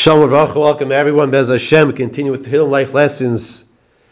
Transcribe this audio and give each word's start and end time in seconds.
Shalom 0.00 0.30
Racha, 0.30 0.58
welcome 0.58 0.92
everyone. 0.92 1.30
Bez 1.30 1.50
Hashem, 1.50 1.92
continue 1.92 2.32
with 2.32 2.46
Hidden 2.46 2.70
Life 2.70 2.94
Lessons. 2.94 3.66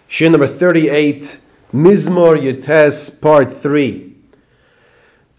Shir 0.06 0.28
number 0.28 0.46
38, 0.46 1.40
Mizmor 1.72 2.38
Yutes, 2.38 3.18
part 3.22 3.50
3. 3.50 4.14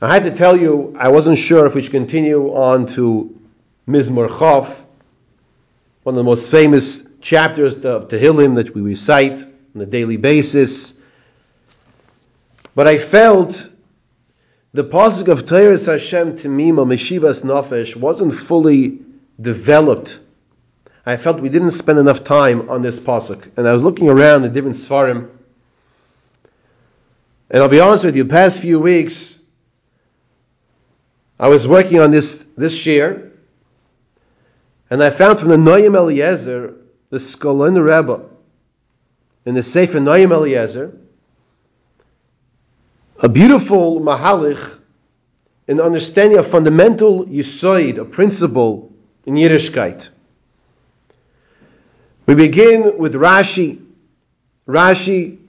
I 0.02 0.12
had 0.12 0.24
to 0.24 0.36
tell 0.36 0.58
you, 0.58 0.96
I 1.00 1.10
wasn't 1.10 1.38
sure 1.38 1.68
if 1.68 1.76
we 1.76 1.84
should 1.84 1.92
continue 1.92 2.48
on 2.48 2.88
to 2.96 3.40
Mizmor 3.88 4.28
Chav, 4.28 4.76
one 6.02 6.16
of 6.16 6.18
the 6.18 6.24
most 6.24 6.50
famous 6.50 7.04
chapters 7.22 7.86
of 7.86 8.08
Tehillim 8.08 8.56
that 8.56 8.74
we 8.74 8.82
recite 8.82 9.40
on 9.76 9.82
a 9.82 9.86
daily 9.86 10.18
basis. 10.18 10.96
But 12.74 12.88
I 12.88 12.98
felt 12.98 13.70
the 14.74 14.84
pasuk 14.84 15.28
of 15.28 15.44
Teiris 15.44 15.86
Hashem 15.86 16.38
Timima 16.38 16.88
Meshivas 16.88 17.44
Nafesh 17.44 17.96
wasn't 17.96 18.34
fully 18.34 18.98
developed 19.40 20.20
I 21.06 21.18
felt 21.18 21.40
we 21.40 21.50
didn't 21.50 21.72
spend 21.72 21.98
enough 21.98 22.24
time 22.24 22.70
on 22.70 22.82
this 22.82 23.00
pasuk, 23.00 23.50
and 23.58 23.68
I 23.68 23.74
was 23.74 23.84
looking 23.84 24.10
around 24.10 24.42
the 24.42 24.50
different 24.50 24.76
svarim, 24.76 25.30
and 27.50 27.64
I'll 27.64 27.70
be 27.70 27.80
honest 27.80 28.06
with 28.06 28.16
you, 28.16 28.26
past 28.26 28.62
few 28.62 28.80
weeks, 28.80 29.40
I 31.40 31.48
was 31.48 31.68
working 31.68 32.00
on 32.00 32.12
this 32.12 32.44
this 32.58 32.86
year, 32.86 33.32
and 34.90 35.04
I 35.04 35.10
found 35.10 35.40
from 35.40 35.50
the 35.50 35.58
Noam 35.58 35.96
Eliezer, 35.96 36.76
the 37.10 37.18
Skulener 37.18 37.84
Rebbe, 37.84 38.26
in 39.46 39.56
the 39.56 39.64
Sefer 39.64 40.00
Noam 40.00 40.32
Eliezer, 40.32 40.98
a 43.20 43.30
beautiful 43.30 44.00
mahalich 44.00 44.78
in 45.68 45.80
understanding 45.80 46.38
a 46.38 46.44
fundamental 46.44 47.26
yisoid, 47.26 47.98
a 47.98 48.06
principle 48.06 48.92
in 49.26 49.36
Yiddishkeit. 49.36 50.10
We 52.30 52.36
begin 52.36 53.00
with 53.00 53.16
Rashi. 53.16 53.84
Rashi 54.68 55.40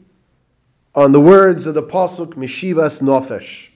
on 0.95 1.13
the 1.13 1.21
words 1.21 1.67
of 1.67 1.75
the 1.75 1.83
Pasuk 1.83 2.37
Meshivas 2.37 3.03
Nofesh. 3.03 3.69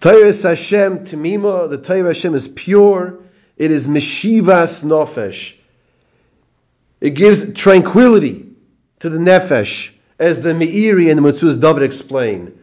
Torah 0.00 0.24
Hashem 0.24 1.06
Timima, 1.06 1.70
the 1.70 1.78
Torah 1.78 2.08
Hashem 2.08 2.34
is 2.34 2.48
pure. 2.48 3.20
It 3.56 3.70
is 3.70 3.86
Meshivas 3.86 4.82
Nofesh. 4.82 5.54
It 7.00 7.10
gives 7.10 7.52
tranquility 7.52 8.46
to 8.98 9.08
the 9.08 9.18
Nefesh, 9.18 9.92
as 10.18 10.42
the 10.42 10.48
Meiri 10.48 11.12
and 11.12 11.24
the 11.24 11.32
Metzudas 11.32 11.60
David 11.60 11.84
explain. 11.84 12.58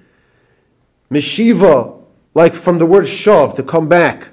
Meshiva, 1.09 2.03
like 2.33 2.53
from 2.53 2.79
the 2.79 2.85
word 2.85 3.05
shav, 3.05 3.55
to 3.55 3.63
come 3.63 3.87
back. 3.87 4.27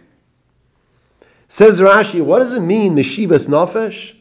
Says 1.53 1.83
Rashi, 1.83 2.23
what 2.25 2.39
does 2.39 2.55
it 2.55 2.61
mean, 2.61 2.95
Meshivas 2.95 3.47
Nafesh? 3.47 4.17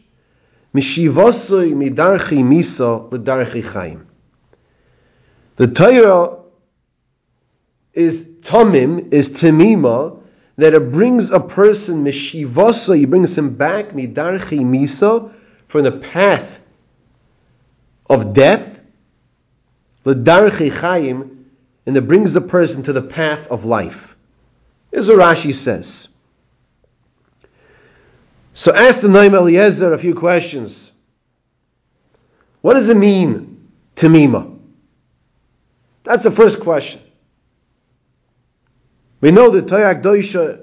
Meshivasoi 0.75 1.71
midarchi 1.71 2.43
misa 2.43 3.09
l'darchi 3.09 3.63
chaim. 3.63 4.05
The 5.55 5.67
Torah 5.67 6.39
is 7.93 8.25
tamim, 8.41 9.13
is 9.13 9.29
temima, 9.29 10.21
that 10.57 10.73
it 10.73 10.91
brings 10.91 11.31
a 11.31 11.39
person, 11.39 12.03
Meshivasa, 12.03 12.97
he 12.97 13.05
brings 13.05 13.37
him 13.37 13.55
back, 13.55 13.91
midarchi 13.91 14.59
misa, 14.59 15.33
from 15.69 15.83
the 15.83 15.93
path 15.93 16.59
of 18.09 18.33
death, 18.33 18.81
l'darchi 20.03 20.69
chaim, 20.69 21.45
and 21.85 21.95
it 21.95 22.05
brings 22.05 22.33
the 22.33 22.41
person 22.41 22.83
to 22.83 22.91
the 22.91 23.01
path 23.01 23.47
of 23.47 23.63
life. 23.63 24.17
What 24.89 25.03
Rashi 25.03 25.55
says. 25.55 26.09
So 28.61 28.71
ask 28.71 29.01
the 29.01 29.07
Noam 29.07 29.33
Eliezer 29.33 29.91
a 29.91 29.97
few 29.97 30.13
questions. 30.13 30.91
What 32.61 32.75
does 32.75 32.89
it 32.89 32.95
mean, 32.95 33.71
Tamima? 33.95 34.55
That's 36.03 36.21
the 36.21 36.29
first 36.29 36.59
question. 36.59 37.01
We 39.19 39.31
know 39.31 39.49
that 39.49 39.65
Toyak 39.65 40.03
Doisha 40.03 40.61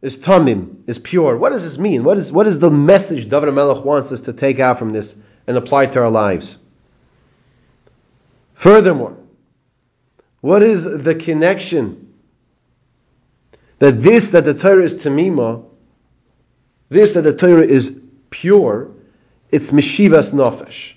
is 0.00 0.16
Tamim, 0.16 0.88
is 0.88 0.98
pure. 0.98 1.36
What 1.36 1.50
does 1.50 1.62
this 1.62 1.76
mean? 1.76 2.04
What 2.04 2.16
is, 2.16 2.32
what 2.32 2.46
is 2.46 2.58
the 2.58 2.70
message 2.70 3.28
David 3.28 3.52
Melech 3.52 3.84
wants 3.84 4.10
us 4.12 4.22
to 4.22 4.32
take 4.32 4.58
out 4.58 4.78
from 4.78 4.94
this 4.94 5.14
and 5.46 5.58
apply 5.58 5.88
to 5.88 6.00
our 6.00 6.10
lives? 6.10 6.56
Furthermore, 8.54 9.18
what 10.40 10.62
is 10.62 10.84
the 10.84 11.14
connection 11.14 12.14
that 13.78 13.92
this, 14.00 14.28
that 14.28 14.46
the 14.46 14.54
Torah 14.54 14.84
is 14.84 14.94
Tamima, 14.94 15.66
this 16.90 17.14
that 17.14 17.22
the 17.22 17.32
Torah 17.32 17.62
is 17.62 17.98
pure, 18.28 18.90
it's 19.50 19.70
Meshivas 19.70 20.32
Nafesh. 20.32 20.94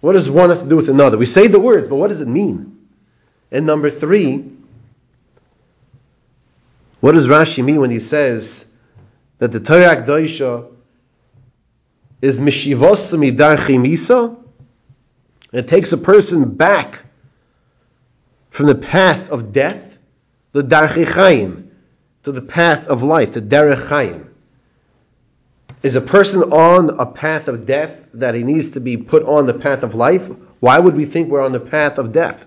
What 0.00 0.14
does 0.14 0.30
one 0.30 0.50
have 0.50 0.62
to 0.62 0.68
do 0.68 0.76
with 0.76 0.88
another? 0.88 1.18
We 1.18 1.26
say 1.26 1.46
the 1.46 1.60
words, 1.60 1.86
but 1.88 1.96
what 1.96 2.08
does 2.08 2.20
it 2.20 2.28
mean? 2.28 2.88
And 3.50 3.66
number 3.66 3.90
three, 3.90 4.50
what 7.00 7.12
does 7.12 7.26
Rashi 7.26 7.64
mean 7.64 7.80
when 7.80 7.90
he 7.90 8.00
says 8.00 8.68
that 9.38 9.52
the 9.52 9.60
Torah 9.60 9.96
Akdoisha 9.96 10.72
is 12.22 12.40
Midarchi 12.40 13.78
Misa? 13.78 14.36
It 15.52 15.68
takes 15.68 15.92
a 15.92 15.98
person 15.98 16.56
back 16.56 17.04
from 18.50 18.66
the 18.66 18.74
path 18.74 19.30
of 19.30 19.52
death, 19.52 19.96
the 20.52 20.62
Darchi 20.62 21.06
Chaim, 21.06 21.70
to 22.24 22.32
the 22.32 22.42
path 22.42 22.86
of 22.88 23.02
life, 23.02 23.32
the 23.32 23.40
Derech 23.40 23.88
Chaim. 23.88 24.27
Is 25.82 25.94
a 25.94 26.00
person 26.00 26.42
on 26.42 26.98
a 26.98 27.06
path 27.06 27.46
of 27.46 27.64
death 27.64 28.04
that 28.14 28.34
he 28.34 28.42
needs 28.42 28.70
to 28.70 28.80
be 28.80 28.96
put 28.96 29.22
on 29.22 29.46
the 29.46 29.54
path 29.54 29.84
of 29.84 29.94
life? 29.94 30.28
Why 30.58 30.78
would 30.78 30.96
we 30.96 31.04
think 31.04 31.28
we're 31.28 31.44
on 31.44 31.52
the 31.52 31.60
path 31.60 31.98
of 31.98 32.12
death? 32.12 32.44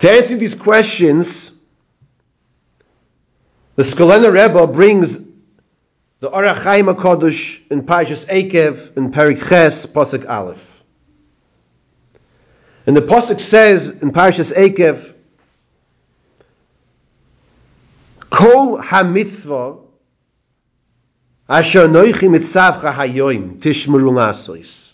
To 0.00 0.10
answer 0.10 0.36
these 0.36 0.54
questions, 0.54 1.52
the 3.76 3.84
Skulener 3.84 4.32
Rebbe 4.32 4.66
brings 4.66 5.16
the 6.18 6.30
Ohr 6.30 6.44
HaChaim 6.44 6.94
HaKadosh 6.94 7.70
in 7.70 7.82
Parshas 7.82 8.26
Ekev 8.26 8.96
in 8.96 9.12
Perik 9.12 9.48
Ches, 9.48 9.86
Pasuk 9.86 10.28
Aleph. 10.28 10.82
And 12.86 12.96
the 12.96 13.02
Pasuk 13.02 13.40
says 13.40 13.90
in 13.90 14.12
Parshas 14.12 14.52
Ekev, 14.52 15.14
Kol 18.28 18.78
HaMitzvah 18.78 19.85
Asher 21.48 21.86
noichi 21.86 22.28
mitzavcha 22.28 22.92
hayoim 22.92 23.58
tishmeru 23.58 24.10
lasois. 24.10 24.92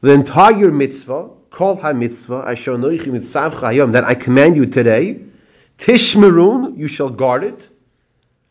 The 0.00 0.12
entire 0.12 0.70
mitzvah, 0.70 1.28
kol 1.50 1.76
ha-mitzvah, 1.76 2.44
asher 2.46 2.78
noichi 2.78 3.08
mitzavcha 3.08 3.60
hayoim, 3.60 3.92
that 3.92 4.04
I 4.04 4.14
command 4.14 4.56
you 4.56 4.64
today, 4.64 5.20
tishmerun, 5.78 6.78
you 6.78 6.88
shall 6.88 7.10
guard 7.10 7.44
it, 7.44 7.68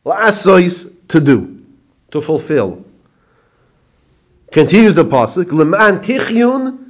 lasois, 0.05 0.93
to 1.07 1.19
do, 1.19 1.65
to 2.11 2.21
fulfill. 2.21 2.85
Continues 4.51 4.93
the 4.93 5.03
pasuk, 5.03 5.51
leman 5.51 6.01
tichyun, 6.01 6.83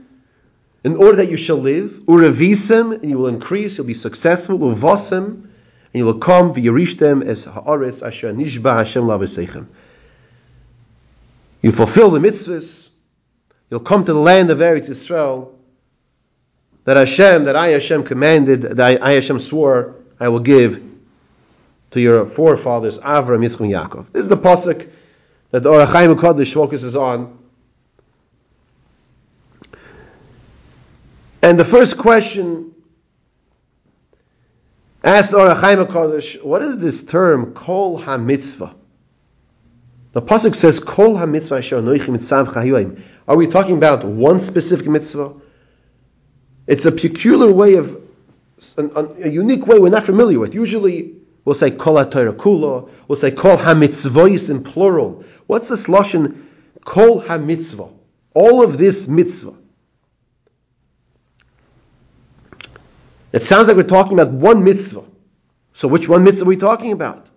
in 0.84 0.96
order 0.98 1.18
that 1.18 1.30
you 1.30 1.38
shall 1.38 1.58
live, 1.58 1.90
urevisem, 2.06 3.02
and 3.02 3.10
you 3.10 3.18
will 3.18 3.28
increase, 3.28 3.78
you'll 3.78 3.88
be 3.88 3.94
successful, 3.94 4.60
uvosem, 4.60 5.24
and 5.24 5.94
you 5.94 6.04
will 6.04 6.20
come, 6.20 6.54
v'yerishtem, 6.54 7.26
as 7.26 7.46
ha'aretz 7.46 8.06
asher 8.06 8.34
nishba 8.34 8.76
Hashem 8.76 9.04
lavasechem. 9.04 9.68
You 11.62 11.72
fulfill 11.72 12.12
the 12.12 12.20
mitzvahs. 12.20 12.90
You'll 13.70 13.80
come 13.82 14.06
to 14.06 14.14
the 14.14 14.20
land 14.20 14.50
of 14.50 14.60
Eretz 14.60 14.90
Yisrael 14.90 15.54
that 16.86 16.96
Hashem, 16.96 17.46
that 17.46 17.56
I 17.58 17.70
Hashem 17.70 18.06
commanded, 18.06 18.62
that 18.62 19.02
I 19.02 19.12
Hashem 19.12 19.40
swore 19.40 19.96
I 20.22 20.30
will 20.30 20.40
give 20.40 20.82
to 21.92 22.00
your 22.00 22.26
forefathers, 22.26 22.98
Avram, 23.00 23.46
Yitzchak, 23.46 23.60
and 23.60 23.72
Yaakov. 23.72 24.12
This 24.14 24.22
is 24.22 24.30
the 24.30 24.38
pasuk 24.38 24.90
that 25.52 25.64
the 25.64 25.70
Ohr 25.70 25.86
HaChaim 25.86 26.16
Kodesh 26.16 26.54
focuses 26.54 26.96
on. 26.96 27.38
And 31.42 31.60
the 31.60 31.66
first 31.66 31.98
question 31.98 32.74
asked 35.04 35.34
Ohr 35.34 35.54
HaChaim 35.54 35.88
Kodesh, 35.88 36.42
what 36.42 36.62
is 36.62 36.80
this 36.80 37.04
term, 37.04 37.54
Kol 37.54 38.02
HaMitzvah? 38.02 38.77
The 40.18 40.24
pasuk 40.24 40.56
says, 40.56 40.80
"Kol 40.80 41.16
ha-mitzvah 41.16 41.58
asher 41.58 41.80
mitzav 41.80 43.02
Are 43.28 43.38
we 43.38 43.46
talking 43.46 43.78
about 43.78 44.04
one 44.04 44.42
specific 44.42 44.88
mitzvah? 44.88 45.34
It's 46.66 46.88
a 46.88 46.92
peculiar 46.92 47.52
way 47.52 47.76
of, 47.76 48.02
a 48.80 49.30
unique 49.30 49.68
way 49.68 49.78
we're 49.78 49.90
not 49.90 50.06
familiar 50.06 50.40
with. 50.40 50.56
Usually, 50.56 51.18
we'll 51.46 51.54
say 51.54 51.70
"Kol 51.70 51.98
ha-Torah 51.98 52.34
kula." 52.34 52.90
We'll 53.08 53.16
say 53.16 53.30
"Kol 53.30 53.58
ha-mitzvahs" 53.58 54.50
in 54.50 54.64
plural. 54.64 55.24
What's 55.46 55.68
this 55.68 55.86
lashon? 55.86 56.46
"Kol 56.84 57.20
ha-mitzvah." 57.20 57.90
All 58.34 58.64
of 58.64 58.80
this 58.80 59.08
mitzvah. 59.08 59.54
It 63.32 63.44
sounds 63.44 63.68
like 63.68 63.78
we're 63.78 63.84
talking 63.84 64.20
about 64.20 64.34
one 64.34 64.64
mitzvah. 64.64 65.04
So 65.74 65.88
which 65.88 66.10
one 66.10 66.24
mitzvah 66.24 66.46
are 66.46 66.50
we 66.50 66.58
talking 66.58 66.92
about? 66.92 67.28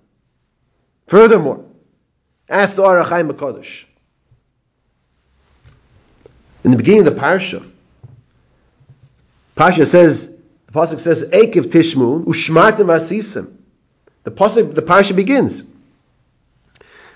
Furthermore, 1.09 1.67
ask 2.51 2.75
the 2.75 2.83
Ohr 2.83 3.03
HaChaim 3.03 3.31
HaKadosh. 3.33 3.85
In 6.65 6.73
the 6.73 6.77
beginning 6.77 7.07
of 7.07 7.15
the 7.15 7.21
parsha, 7.21 7.67
parsha 9.57 9.87
says, 9.87 10.27
the 10.67 10.73
pasuk 10.73 11.01
says, 11.01 11.25
"Ekiv 11.25 11.67
Tishmu 11.67 12.25
ushmartem 12.25 12.87
asisim." 12.87 13.57
The 14.25 14.31
pasuk, 14.31 14.75
the 14.75 14.83
parsha 14.83 15.17
begins 15.17 15.63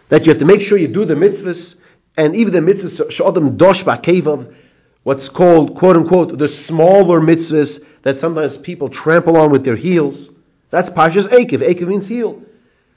that 0.09 0.25
you 0.25 0.31
have 0.31 0.39
to 0.39 0.45
make 0.45 0.63
sure 0.63 0.79
you 0.79 0.89
do 0.89 1.05
the 1.05 1.15
mitzvahs, 1.15 1.75
and 2.17 2.35
even 2.37 2.53
the 2.53 2.73
mitzvahs 2.73 3.11
shadam 3.11 3.57
dosh 3.57 3.85
ba'kevav, 3.85 4.55
what's 5.03 5.29
called 5.29 5.75
quote 5.75 5.97
unquote 5.97 6.39
the 6.39 6.49
smaller 6.49 7.21
mitzvahs 7.21 7.85
that 8.03 8.19
sometimes 8.19 8.57
people 8.57 8.89
trample 8.89 9.37
on 9.37 9.51
with 9.51 9.65
their 9.65 9.77
heels. 9.77 10.31
That's 10.71 10.91
Pasha's 10.91 11.27
Akiv. 11.29 11.61
Akiv 11.61 11.87
means 11.87 12.07
heel. 12.07 12.43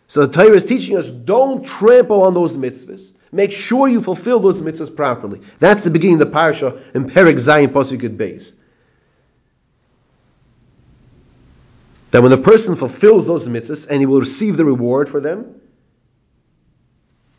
So 0.08 0.26
the 0.26 0.34
Torah 0.34 0.56
is 0.56 0.66
teaching 0.66 0.98
us 0.98 1.10
don't 1.10 1.66
trample 1.66 2.24
on 2.24 2.34
those 2.34 2.56
mitzvahs. 2.56 3.12
Make 3.32 3.52
sure 3.52 3.88
you 3.88 4.02
fulfill 4.02 4.40
those 4.40 4.62
mitzvahs 4.62 4.96
properly. 4.96 5.42
That's 5.60 5.84
the 5.84 5.90
beginning 5.90 6.22
of 6.22 6.28
the 6.28 6.34
parasha 6.34 6.82
in 6.94 7.10
Perek 7.10 7.36
Zayin 7.36 7.68
Pasuk 7.68 8.16
Beis. 8.16 8.54
That 12.12 12.22
when 12.22 12.32
the 12.32 12.38
person 12.38 12.78
fulfills 12.78 13.28
those 13.28 13.46
mitzvahs 13.48 13.86
and 13.90 14.00
he 14.00 14.06
will 14.06 14.22
receive 14.22 14.56
the 14.56 14.64
reward 14.64 15.10
for 15.10 15.20
them, 15.20 15.60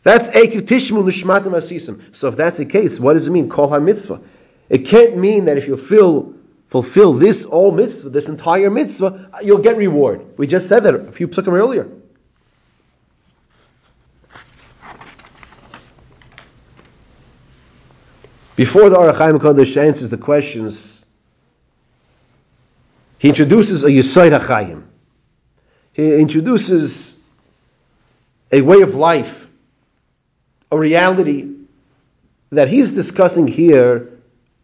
that's 0.03 0.29
Ekiv 0.29 0.61
Tishmu 0.61 1.03
Nishmatim 1.03 1.51
Asisim. 1.51 2.15
So 2.15 2.27
if 2.27 2.35
that's 2.35 2.59
the 2.59 2.65
case, 2.65 2.99
what 2.99 3.13
does 3.13 3.27
it 3.27 3.31
mean? 3.31 3.49
Kol 3.49 3.67
HaMitzvah. 3.67 4.23
It 4.69 4.85
can't 4.85 5.17
mean 5.17 5.45
that 5.45 5.57
if 5.57 5.67
you 5.67 5.75
fulfill 5.75 6.35
fulfill 6.67 7.13
this 7.13 7.45
all 7.45 7.71
mitzvah, 7.71 8.09
this 8.09 8.29
entire 8.29 8.69
mitzvah, 8.69 9.31
you'll 9.41 9.57
get 9.57 9.75
reward. 9.75 10.37
We 10.37 10.45
just 10.45 10.69
said 10.69 10.83
that 10.83 10.93
a 10.93 11.11
few 11.11 11.27
psukim 11.27 11.53
earlier. 11.53 11.89
Before 18.59 18.89
the 18.89 18.97
Ohr 18.97 19.13
HaChaim 19.13 19.39
Kodesh 19.39 19.77
answers 19.77 20.09
the 20.09 20.17
questions, 20.17 21.05
he 23.17 23.29
introduces 23.29 23.85
a 23.85 23.87
Yisoid 23.87 24.37
HaChaim. 24.37 24.83
He 25.93 26.19
introduces 26.19 27.17
a 28.51 28.59
way 28.59 28.81
of 28.81 28.95
life, 28.95 29.47
a 30.69 30.77
reality 30.77 31.55
that 32.49 32.67
he's 32.67 32.91
discussing 32.91 33.47
here 33.47 34.19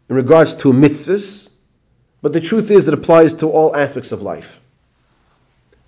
in 0.10 0.16
regards 0.18 0.56
to 0.56 0.74
mitzvahs, 0.74 1.48
but 2.22 2.34
the 2.34 2.42
truth 2.42 2.72
is 2.72 2.90
it 2.90 2.94
applies 2.94 3.36
to 3.36 3.50
all 3.50 3.74
aspects 3.74 4.12
of 4.12 4.22
life. 4.22 4.60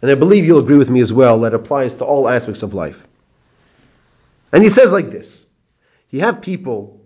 And 0.02 0.10
I 0.10 0.16
believe 0.16 0.46
you'll 0.46 0.60
agree 0.60 0.78
with 0.78 0.90
me 0.90 1.02
as 1.02 1.12
well 1.12 1.42
that 1.42 1.52
it 1.52 1.56
applies 1.56 1.96
to 1.96 2.06
all 2.06 2.30
aspects 2.30 2.64
of 2.64 2.74
life. 2.74 3.06
And 4.54 4.64
he 4.64 4.70
says 4.70 4.94
like 4.94 5.12
this 5.12 5.46
You 6.10 6.22
have 6.22 6.42
people, 6.42 6.97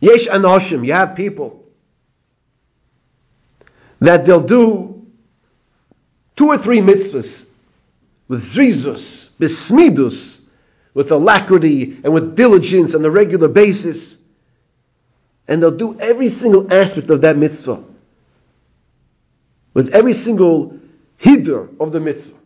Yesh 0.00 0.28
Anoshim, 0.28 0.86
you 0.86 0.92
have 0.92 1.14
people 1.14 1.64
that 4.00 4.24
they'll 4.24 4.40
do 4.40 5.06
two 6.36 6.48
or 6.48 6.58
three 6.58 6.80
mitzvahs 6.80 7.46
with 8.28 8.42
zrizus, 8.42 9.28
bismidus, 9.38 10.40
with 10.94 11.12
alacrity 11.12 12.00
and 12.02 12.12
with 12.14 12.34
diligence 12.34 12.94
on 12.94 13.04
a 13.04 13.10
regular 13.10 13.48
basis 13.48 14.16
and 15.50 15.60
they'll 15.60 15.76
do 15.76 15.98
every 15.98 16.28
single 16.28 16.72
aspect 16.72 17.10
of 17.10 17.22
that 17.22 17.36
mitzvah 17.36 17.82
with 19.74 19.94
every 19.94 20.12
single 20.12 20.78
hider 21.22 21.68
of 21.80 21.92
the 21.92 22.00
mitzvah. 22.00 22.36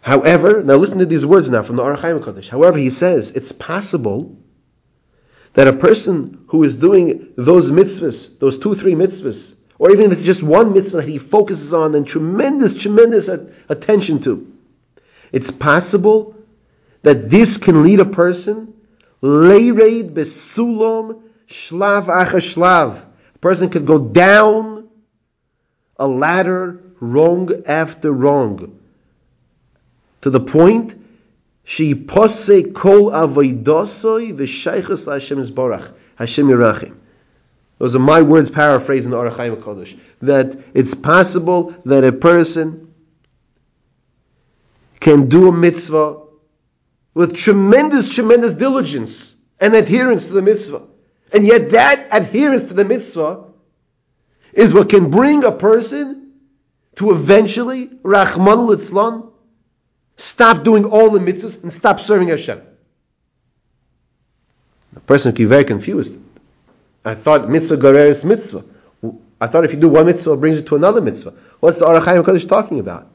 However, 0.00 0.62
now 0.62 0.74
listen 0.74 0.98
to 0.98 1.06
these 1.06 1.24
words 1.24 1.50
now 1.50 1.62
from 1.62 1.76
the 1.76 1.96
Chaim 1.96 2.20
Kodesh. 2.20 2.48
However, 2.48 2.78
he 2.78 2.90
says 2.90 3.30
it's 3.30 3.52
possible 3.52 4.36
that 5.58 5.66
a 5.66 5.72
person 5.72 6.44
who 6.46 6.62
is 6.62 6.76
doing 6.76 7.32
those 7.34 7.72
mitzvahs, 7.72 8.38
those 8.38 8.60
two, 8.60 8.76
three 8.76 8.94
mitzvahs, 8.94 9.56
or 9.76 9.90
even 9.90 10.04
if 10.04 10.12
it's 10.12 10.22
just 10.22 10.40
one 10.40 10.72
mitzvah 10.72 10.98
that 10.98 11.08
he 11.08 11.18
focuses 11.18 11.74
on 11.74 11.96
and 11.96 12.06
tremendous, 12.06 12.80
tremendous 12.80 13.26
attention 13.68 14.22
to, 14.22 14.56
it's 15.32 15.50
possible 15.50 16.36
that 17.02 17.28
this 17.28 17.56
can 17.56 17.82
lead 17.82 17.98
a 17.98 18.04
person 18.04 18.72
Leireid 19.20 20.10
besulam 20.10 21.22
shlav 21.48 22.04
acha 22.04 22.38
shlav. 22.38 23.04
A 23.34 23.38
person 23.40 23.68
could 23.68 23.84
go 23.84 23.98
down 23.98 24.88
a 25.96 26.06
ladder 26.06 26.80
wrong 27.00 27.64
after 27.66 28.12
wrong. 28.12 28.78
To 30.20 30.30
the 30.30 30.38
point 30.38 30.94
she 31.68 31.94
pose 31.94 32.64
kol 32.72 33.10
avoidosoi 33.10 34.34
v'shaychus 34.34 35.04
Hashem 35.04 35.36
Yisborach 35.36 35.92
Hashem 36.16 36.46
Yerachim. 36.46 36.96
Those 37.76 37.94
are 37.94 37.98
my 37.98 38.22
words 38.22 38.48
paraphrased 38.48 39.04
in 39.04 39.10
the 39.10 39.18
Ohr 39.18 39.30
HaChaim 39.30 39.60
Kodesh. 39.60 40.00
That 40.22 40.58
it's 40.72 40.94
possible 40.94 41.74
that 41.84 42.04
a 42.04 42.12
person 42.12 42.94
can 44.98 45.28
do 45.28 45.48
a 45.48 45.52
mitzvah 45.52 46.22
with 47.12 47.36
tremendous, 47.36 48.08
tremendous 48.08 48.52
diligence 48.52 49.36
and 49.60 49.74
adherence 49.74 50.24
to 50.28 50.32
the 50.32 50.40
mitzvah. 50.40 50.86
And 51.34 51.46
yet 51.46 51.72
that 51.72 52.08
adherence 52.10 52.68
to 52.68 52.74
the 52.74 52.86
mitzvah 52.86 53.44
is 54.54 54.72
what 54.72 54.88
can 54.88 55.10
bring 55.10 55.44
a 55.44 55.52
person 55.52 56.32
to 56.96 57.10
eventually, 57.10 57.90
Rahman 58.02 58.60
Litzlan, 58.60 59.27
stop 60.18 60.64
doing 60.64 60.84
all 60.84 61.10
the 61.10 61.20
mitzvahs 61.20 61.62
and 61.62 61.72
stop 61.72 62.00
serving 62.00 62.28
Hashem. 62.28 62.60
The 64.92 65.00
person 65.00 65.32
can 65.32 65.44
be 65.44 65.48
very 65.48 65.64
confused. 65.64 66.18
I 67.04 67.14
thought 67.14 67.48
mitzvah 67.48 67.78
garer 67.78 68.14
mitzvah. 68.24 68.64
I 69.40 69.46
thought 69.46 69.64
if 69.64 69.72
you 69.72 69.80
do 69.80 69.88
one 69.88 70.06
mitzvah, 70.06 70.32
it 70.32 70.40
brings 70.40 70.58
you 70.58 70.64
to 70.66 70.76
another 70.76 71.00
mitzvah. 71.00 71.32
What's 71.60 71.78
the 71.78 71.86
Ohr 71.86 72.00
HaChaim 72.00 72.24
Kodesh 72.24 72.48
talking 72.48 72.80
about? 72.80 73.08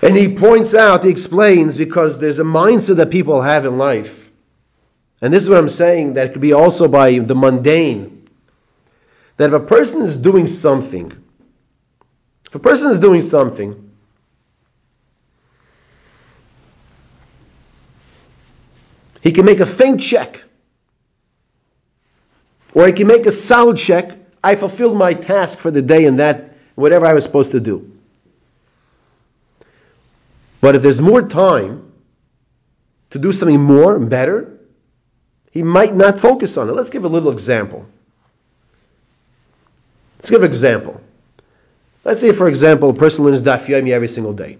And 0.00 0.16
he 0.16 0.36
points 0.36 0.74
out, 0.74 1.02
he 1.02 1.10
explains, 1.10 1.76
because 1.76 2.18
there's 2.18 2.38
a 2.38 2.44
mindset 2.44 2.96
that 2.96 3.10
people 3.10 3.42
have 3.42 3.66
in 3.66 3.78
life. 3.78 4.30
And 5.20 5.32
this 5.34 5.42
is 5.42 5.48
what 5.48 5.58
I'm 5.58 5.70
saying, 5.70 6.14
that 6.14 6.28
it 6.28 6.32
could 6.32 6.42
be 6.42 6.52
also 6.52 6.86
by 6.86 7.18
the 7.18 7.34
mundane. 7.34 8.28
That 9.38 9.46
if 9.46 9.54
a 9.54 9.60
person 9.60 10.02
is 10.02 10.16
doing 10.16 10.46
something, 10.46 11.12
if 12.56 12.60
a 12.60 12.62
person 12.62 12.90
is 12.90 12.98
doing 12.98 13.20
something, 13.20 13.90
he 19.20 19.30
can 19.30 19.44
make 19.44 19.60
a 19.60 19.66
faint 19.66 20.00
check. 20.00 20.42
Or 22.72 22.86
he 22.86 22.94
can 22.94 23.08
make 23.08 23.26
a 23.26 23.30
solid 23.30 23.76
check. 23.76 24.16
I 24.42 24.56
fulfilled 24.56 24.96
my 24.96 25.12
task 25.12 25.58
for 25.58 25.70
the 25.70 25.82
day 25.82 26.06
and 26.06 26.18
that, 26.18 26.56
whatever 26.76 27.04
I 27.04 27.12
was 27.12 27.24
supposed 27.24 27.50
to 27.50 27.60
do. 27.60 27.92
But 30.62 30.76
if 30.76 30.82
there's 30.82 31.02
more 31.02 31.28
time 31.28 31.92
to 33.10 33.18
do 33.18 33.32
something 33.32 33.60
more 33.60 33.96
and 33.96 34.08
better, 34.08 34.58
he 35.50 35.62
might 35.62 35.94
not 35.94 36.20
focus 36.20 36.56
on 36.56 36.70
it. 36.70 36.72
Let's 36.72 36.88
give 36.88 37.04
a 37.04 37.08
little 37.08 37.32
example. 37.32 37.84
Let's 40.16 40.30
give 40.30 40.42
an 40.42 40.48
example. 40.48 41.02
Let's 42.06 42.20
say, 42.20 42.30
for 42.30 42.46
example, 42.46 42.90
a 42.90 42.94
person 42.94 43.24
learns 43.24 43.42
Daf 43.42 43.66
Yomi 43.66 43.90
every 43.90 44.06
single 44.06 44.32
day. 44.32 44.58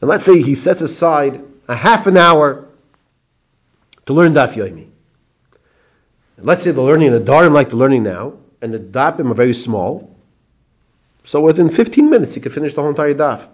And 0.00 0.08
let's 0.08 0.24
say 0.24 0.40
he 0.40 0.54
sets 0.54 0.80
aside 0.80 1.42
a 1.68 1.74
half 1.74 2.06
an 2.06 2.16
hour 2.16 2.66
to 4.06 4.14
learn 4.14 4.32
Daf 4.32 4.54
Yomi. 4.54 4.88
Let's 6.38 6.62
say 6.62 6.70
the 6.70 6.80
learning, 6.80 7.08
in 7.08 7.12
the 7.12 7.20
Darim 7.20 7.52
like 7.52 7.68
the 7.68 7.76
learning 7.76 8.02
now, 8.02 8.32
and 8.62 8.72
the 8.72 8.78
Dapim 8.78 9.30
are 9.30 9.34
very 9.34 9.52
small. 9.52 10.16
So 11.24 11.42
within 11.42 11.68
15 11.68 12.08
minutes, 12.08 12.32
he 12.32 12.40
could 12.40 12.54
finish 12.54 12.72
the 12.72 12.80
whole 12.80 12.88
entire 12.88 13.12
Daf. 13.12 13.46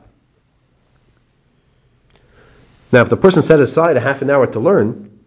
Now, 2.92 3.02
if 3.02 3.08
the 3.08 3.16
person 3.16 3.42
set 3.42 3.58
aside 3.58 3.96
a 3.96 4.00
half 4.00 4.22
an 4.22 4.30
hour 4.30 4.46
to 4.46 4.60
learn, 4.60 5.18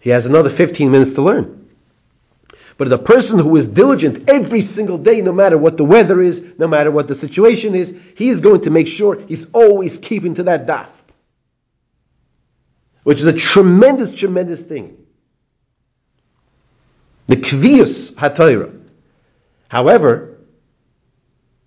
he 0.00 0.08
has 0.08 0.24
another 0.24 0.48
15 0.48 0.90
minutes 0.90 1.12
to 1.12 1.22
learn. 1.22 1.61
But 2.82 2.88
the 2.88 2.98
person 2.98 3.38
who 3.38 3.54
is 3.54 3.66
diligent 3.68 4.28
every 4.28 4.60
single 4.60 4.98
day, 4.98 5.20
no 5.20 5.32
matter 5.32 5.56
what 5.56 5.76
the 5.76 5.84
weather 5.84 6.20
is, 6.20 6.44
no 6.58 6.66
matter 6.66 6.90
what 6.90 7.06
the 7.06 7.14
situation 7.14 7.76
is, 7.76 7.96
he 8.16 8.28
is 8.28 8.40
going 8.40 8.62
to 8.62 8.70
make 8.70 8.88
sure 8.88 9.20
he's 9.28 9.46
always 9.52 9.98
keeping 9.98 10.34
to 10.34 10.42
that 10.42 10.66
daf. 10.66 10.88
Which 13.04 13.20
is 13.20 13.26
a 13.26 13.32
tremendous, 13.32 14.10
tremendous 14.10 14.64
thing. 14.64 14.96
The 17.28 17.36
kvius 17.36 18.14
hatayra. 18.14 18.76
However, 19.68 20.38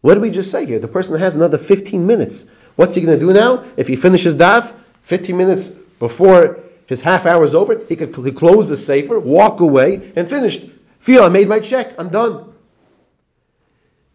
what 0.01 0.15
did 0.15 0.21
we 0.21 0.31
just 0.31 0.51
say 0.51 0.65
here? 0.65 0.79
The 0.79 0.89
person 0.89 1.17
has 1.17 1.33
another 1.33 1.57
15 1.57 2.05
minutes. 2.05 2.43
What's 2.75 2.93
he 2.93 3.01
going 3.01 3.17
to 3.17 3.25
do 3.25 3.31
now? 3.31 3.63
If 3.77 3.87
he 3.87 3.95
finishes 3.95 4.35
daf, 4.35 4.75
15 5.03 5.37
minutes 5.37 5.69
before 5.69 6.59
his 6.87 6.99
half 6.99 7.25
hour 7.25 7.45
is 7.45 7.55
over, 7.55 7.79
he 7.87 7.95
could 7.95 8.35
close 8.35 8.67
the 8.67 8.75
safer, 8.75 9.17
walk 9.17 9.61
away, 9.61 10.11
and 10.17 10.29
finish. 10.29 10.74
Feel 11.05 11.21
I 11.21 11.29
made 11.29 11.47
my 11.47 11.59
check. 11.59 11.93
I'm 11.99 12.09
done. 12.09 12.51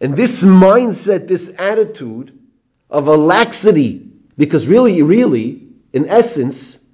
And 0.00 0.16
this 0.16 0.44
mindset, 0.44 1.28
this 1.28 1.54
attitude 1.56 2.36
of 2.90 3.06
a 3.06 3.16
laxity, 3.16 4.10
because 4.36 4.66
really, 4.66 5.00
really, 5.02 5.68
in 5.92 6.08
essence, 6.08 6.84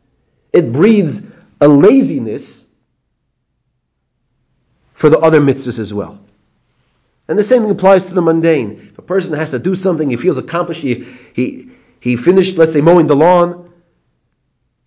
it 0.53 0.71
breeds 0.71 1.27
a 1.63 1.67
laziness 1.67 2.67
for 4.93 5.09
the 5.09 5.19
other 5.19 5.41
mitzvahs 5.41 5.79
as 5.79 5.95
well. 5.95 6.19
And 7.27 7.39
the 7.39 7.45
same 7.45 7.63
thing 7.63 7.71
applies 7.71 8.05
to 8.05 8.13
the 8.13 8.21
mundane. 8.21 8.91
If 8.93 8.99
a 8.99 9.03
person 9.03 9.33
has 9.33 9.53
to 9.53 9.59
do 9.59 9.75
something, 9.75 10.11
he 10.11 10.19
feels 10.19 10.37
accomplished, 10.37 10.83
he, 10.83 11.07
he, 11.33 11.71
he 12.01 12.17
finished, 12.17 12.59
let's 12.59 12.75
say, 12.75 12.83
mowing 12.83 13.07
the 13.07 13.17
lawn, 13.17 13.73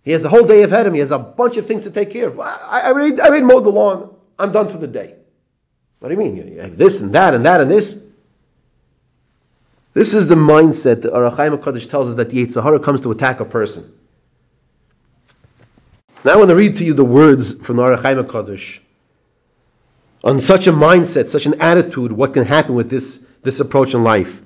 he 0.04 0.12
has 0.12 0.24
a 0.24 0.28
whole 0.28 0.46
day 0.46 0.62
ahead 0.62 0.82
of 0.82 0.86
him, 0.86 0.94
he 0.94 1.00
has 1.00 1.10
a 1.10 1.18
bunch 1.18 1.56
of 1.56 1.66
things 1.66 1.82
to 1.82 1.90
take 1.90 2.12
care 2.12 2.28
of. 2.28 2.38
I, 2.38 2.54
I, 2.54 2.86
already, 2.86 3.20
I 3.20 3.26
already 3.26 3.44
mowed 3.44 3.64
the 3.64 3.70
lawn, 3.70 4.14
I'm 4.40 4.52
done 4.52 4.68
for 4.68 4.78
the 4.78 4.86
day. 4.86 5.14
What 5.98 6.08
do 6.08 6.14
you 6.14 6.18
mean? 6.18 6.36
You 6.36 6.60
have 6.60 6.76
this 6.76 7.00
and 7.00 7.12
that 7.12 7.34
and 7.34 7.44
that 7.44 7.60
and 7.60 7.70
this. 7.70 7.98
This 9.92 10.14
is 10.14 10.28
the 10.28 10.34
mindset 10.34 11.02
that 11.02 11.12
Ohr 11.12 11.30
HaChaim 11.30 11.58
HaKadosh 11.58 11.90
tells 11.90 12.08
us 12.08 12.16
that 12.16 12.30
the 12.30 12.46
Yitzhahara 12.46 12.82
comes 12.82 13.00
to 13.02 13.10
attack 13.10 13.40
a 13.40 13.44
person. 13.44 13.92
Now 16.24 16.32
I 16.32 16.36
want 16.36 16.50
to 16.50 16.56
read 16.56 16.76
to 16.78 16.84
you 16.84 16.94
the 16.94 17.04
words 17.04 17.52
from 17.52 17.76
the 17.76 17.82
Ohr 17.82 17.96
HaChaim 17.96 18.24
HaKadosh 18.24 18.80
on 20.22 20.40
such 20.40 20.66
a 20.66 20.72
mindset, 20.72 21.28
such 21.28 21.46
an 21.46 21.60
attitude, 21.60 22.12
what 22.12 22.34
can 22.34 22.44
happen 22.44 22.74
with 22.74 22.90
this, 22.90 23.24
this 23.42 23.60
approach 23.60 23.94
in 23.94 24.04
life. 24.04 24.42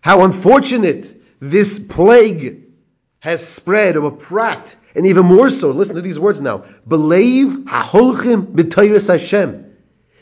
How 0.00 0.24
unfortunate 0.24 1.22
this 1.40 1.78
plague 1.78 2.62
has 3.20 3.46
spread 3.46 3.96
of 3.96 4.04
a 4.04 4.10
prat, 4.10 4.74
and 4.94 5.06
even 5.06 5.26
more 5.26 5.50
so, 5.50 5.70
listen 5.70 5.96
to 5.96 6.02
these 6.02 6.18
words 6.18 6.40
now. 6.40 6.64
Believe 6.86 7.64
haholchim 7.64 8.54
b'tayris 8.54 9.08
Hashem. 9.08 9.76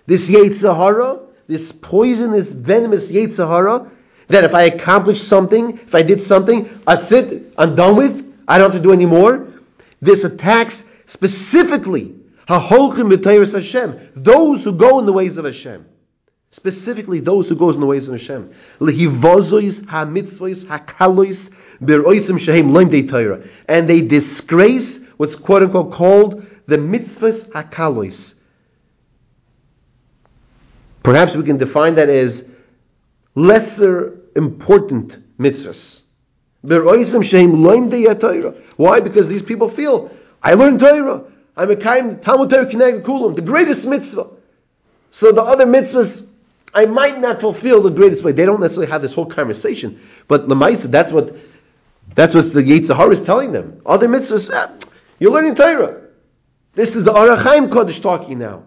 This 0.07 0.31
Yetzirah, 0.31 1.21
this 1.47 1.73
poisonous, 1.73 2.51
venomous 2.51 3.13
Yetzirah, 3.13 3.91
that 4.29 4.45
if 4.45 4.55
I 4.55 4.63
accomplish 4.63 5.19
something, 5.19 5.75
if 5.79 5.95
I 5.95 6.03
did 6.03 6.23
something, 6.23 6.81
that's 6.87 7.13
it, 7.13 7.53
I'm 7.59 7.75
done 7.75 7.97
with, 7.97 8.45
I 8.49 8.59
don't 8.59 8.73
have 8.73 8.81
to 8.81 8.83
do 8.83 8.93
any 8.93 9.07
more. 9.07 9.49
This 10.01 10.25
attacks 10.25 10.89
Specifically, 11.13 12.15
Haholchim 12.49 13.15
b'teiris 13.15 13.53
Hashem, 13.53 14.13
those 14.17 14.65
who 14.65 14.73
go 14.73 14.99
in 14.99 15.05
the 15.05 15.13
ways 15.13 15.37
of 15.37 15.45
Hashem. 15.45 15.85
Specifically, 16.51 17.21
those 17.21 17.51
who 17.51 17.55
goes 17.55 17.75
in 17.75 17.83
the 17.83 17.87
ways 17.87 18.09
of 18.09 18.15
Hashem. 18.15 18.51
Lehivozois 18.81 19.87
ha-mitzvois 19.87 20.67
ha-kalois 20.67 21.51
And 23.69 23.89
they 23.89 24.01
disgrace 24.03 25.05
what's 25.17 25.37
quote 25.37 25.63
unquote 25.63 25.93
called 25.93 26.47
the 26.67 26.77
mitzvahs 26.77 27.53
ha-kalois. 27.53 28.35
Perhaps 31.03 31.35
we 31.35 31.43
can 31.43 31.59
define 31.59 31.97
that 31.97 32.09
as 32.09 32.49
lesser 33.35 34.21
important 34.37 35.19
mitzvahs. 35.39 36.03
Why? 38.77 39.01
Because 39.01 39.29
these 39.29 39.43
people 39.43 39.69
feel 39.69 40.11
I 40.43 40.55
learned 40.55 40.81
Torah. 40.81 41.25
I'm 41.57 41.71
a 41.71 41.77
kind 41.77 42.23
Talmud 42.23 42.51
Torah 42.51 42.67
Kineg 42.67 43.03
Kulam, 43.03 43.35
the 43.35 43.43
greatest 43.43 43.87
mitzvah. 43.87 44.29
So 45.11 45.33
the 45.33 45.43
other 45.43 45.67
mitzvahs, 45.67 46.27
I 46.73 46.87
might 46.87 47.19
not 47.21 47.41
fulfill 47.41 47.83
the 47.83 47.91
greatest 47.91 48.25
way. 48.25 48.33
They 48.33 48.47
don't 48.47 48.61
necessarily 48.61 48.91
have 48.91 49.03
this 49.03 49.13
whole 49.13 49.27
conversation, 49.27 50.01
but 50.29 50.49
Lamaisa, 50.49 50.91
that's 50.91 51.13
what 51.13 51.37
that's 52.15 52.35
what 52.35 52.53
the 52.53 52.63
Yitzhahar 52.63 53.13
is 53.13 53.21
telling 53.21 53.53
them. 53.53 53.81
Other 53.87 54.09
mitzvahs, 54.09 54.51
ah, 54.53 54.73
you're 55.19 55.33
learning 55.33 55.55
Torah. 55.55 56.01
This 56.75 56.97
is 56.97 57.05
the 57.05 57.13
Ohr 57.13 57.37
HaChaim 57.37 57.69
Kodesh 57.69 58.01
talking 58.01 58.39
now. 58.39 58.65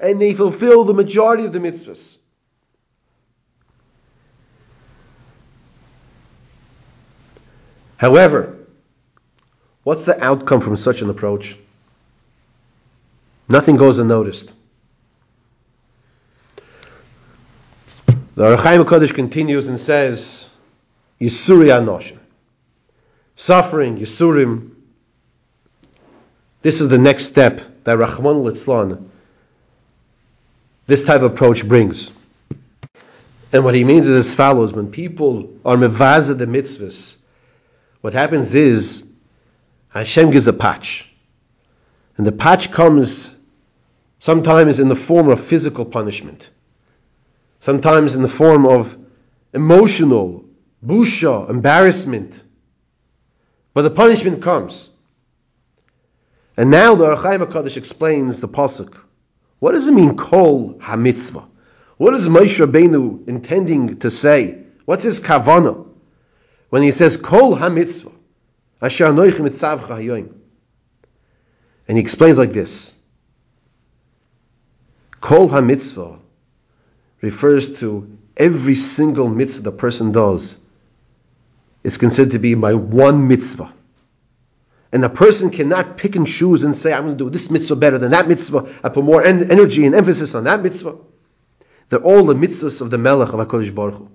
And 0.00 0.20
they 0.20 0.34
fulfill 0.34 0.84
the 0.84 0.94
majority 0.94 1.44
of 1.44 1.52
the 1.52 1.58
mitzvahs. 1.58 2.18
However, 7.96 8.58
What's 9.88 10.04
the 10.04 10.22
outcome 10.22 10.60
from 10.60 10.76
such 10.76 11.00
an 11.00 11.08
approach? 11.08 11.56
Nothing 13.48 13.78
goes 13.78 13.98
unnoticed. 13.98 14.52
The 18.34 18.44
Ohr 18.44 18.58
HaChaim 18.58 18.84
Kodesh 18.84 19.14
continues 19.14 19.66
and 19.66 19.80
says, 19.80 20.37
Yisuri 21.20 21.68
Anoshim. 21.68 22.18
Suffering, 23.36 23.98
Yisurim. 23.98 24.70
This 26.62 26.80
is 26.80 26.88
the 26.88 26.98
next 26.98 27.24
step 27.26 27.60
that 27.84 27.98
Rahman 27.98 28.42
Litzlan, 28.44 29.06
this 30.86 31.04
type 31.04 31.22
of 31.22 31.32
approach 31.32 31.66
brings. 31.66 32.10
And 33.52 33.64
what 33.64 33.74
he 33.74 33.84
means 33.84 34.08
is 34.08 34.26
as 34.26 34.34
follows 34.34 34.72
when 34.72 34.90
people 34.90 35.50
are 35.64 35.76
mevaza 35.76 36.36
the 36.36 36.46
mitzvahs, 36.46 37.16
what 38.00 38.12
happens 38.12 38.54
is 38.54 39.04
Hashem 39.88 40.30
gives 40.30 40.46
a 40.46 40.52
patch. 40.52 41.10
And 42.16 42.26
the 42.26 42.32
patch 42.32 42.70
comes 42.70 43.34
sometimes 44.18 44.80
in 44.80 44.88
the 44.88 44.96
form 44.96 45.28
of 45.28 45.40
physical 45.40 45.84
punishment, 45.84 46.50
sometimes 47.60 48.14
in 48.14 48.22
the 48.22 48.28
form 48.28 48.66
of 48.66 48.96
emotional, 49.52 50.44
busha, 50.84 51.48
embarrassment. 51.48 52.42
But 53.74 53.82
the 53.82 53.90
punishment 53.90 54.42
comes. 54.42 54.90
And 56.56 56.70
now 56.70 56.94
the 56.94 57.06
Ohr 57.06 57.16
HaChaim 57.16 57.46
HaKadosh 57.46 57.76
explains 57.76 58.40
the 58.40 58.48
pasuk. 58.48 58.96
What 59.60 59.72
does 59.72 59.86
it 59.86 59.92
mean, 59.92 60.16
kol 60.16 60.74
hamitzvah? 60.74 61.44
What 61.96 62.14
is 62.14 62.28
Moshe 62.28 62.64
Rabbeinu 62.64 63.28
intending 63.28 63.98
to 64.00 64.10
say? 64.10 64.64
What's 64.84 65.04
his 65.04 65.20
kavana 65.20 65.86
when 66.70 66.82
he 66.82 66.92
says 66.92 67.16
kol 67.16 67.56
hamitzvah? 67.56 68.12
And 68.80 68.92
he 71.96 71.98
explains 71.98 72.38
like 72.38 72.52
this. 72.52 72.94
Kol 75.20 75.48
ha-mitzvah 75.48 76.16
refers 77.20 77.80
to 77.80 78.16
every 78.36 78.76
single 78.76 79.28
mitzvah 79.28 79.62
the 79.62 79.72
person 79.72 80.12
does 80.12 80.54
is 81.82 81.98
considered 81.98 82.32
to 82.32 82.38
be 82.38 82.54
my 82.54 82.74
one 82.74 83.28
mitzvah. 83.28 83.72
And 84.90 85.04
a 85.04 85.08
person 85.08 85.50
cannot 85.50 85.98
pick 85.98 86.16
and 86.16 86.26
choose 86.26 86.62
and 86.62 86.74
say, 86.76 86.92
I'm 86.92 87.04
going 87.04 87.18
to 87.18 87.24
do 87.24 87.30
this 87.30 87.50
mitzvah 87.50 87.76
better 87.76 87.98
than 87.98 88.12
that 88.12 88.26
mitzvah. 88.26 88.74
I 88.82 88.88
put 88.88 89.04
more 89.04 89.22
en- 89.22 89.50
energy 89.50 89.84
and 89.84 89.94
emphasis 89.94 90.34
on 90.34 90.44
that 90.44 90.62
mitzvah. 90.62 90.96
They're 91.88 92.00
all 92.00 92.24
the 92.24 92.34
mitzvahs 92.34 92.80
of 92.80 92.90
the 92.90 92.98
Melech 92.98 93.28
of 93.28 93.46
HaKadosh 93.46 93.74
Baruch 93.74 93.94
Hu. 93.94 94.10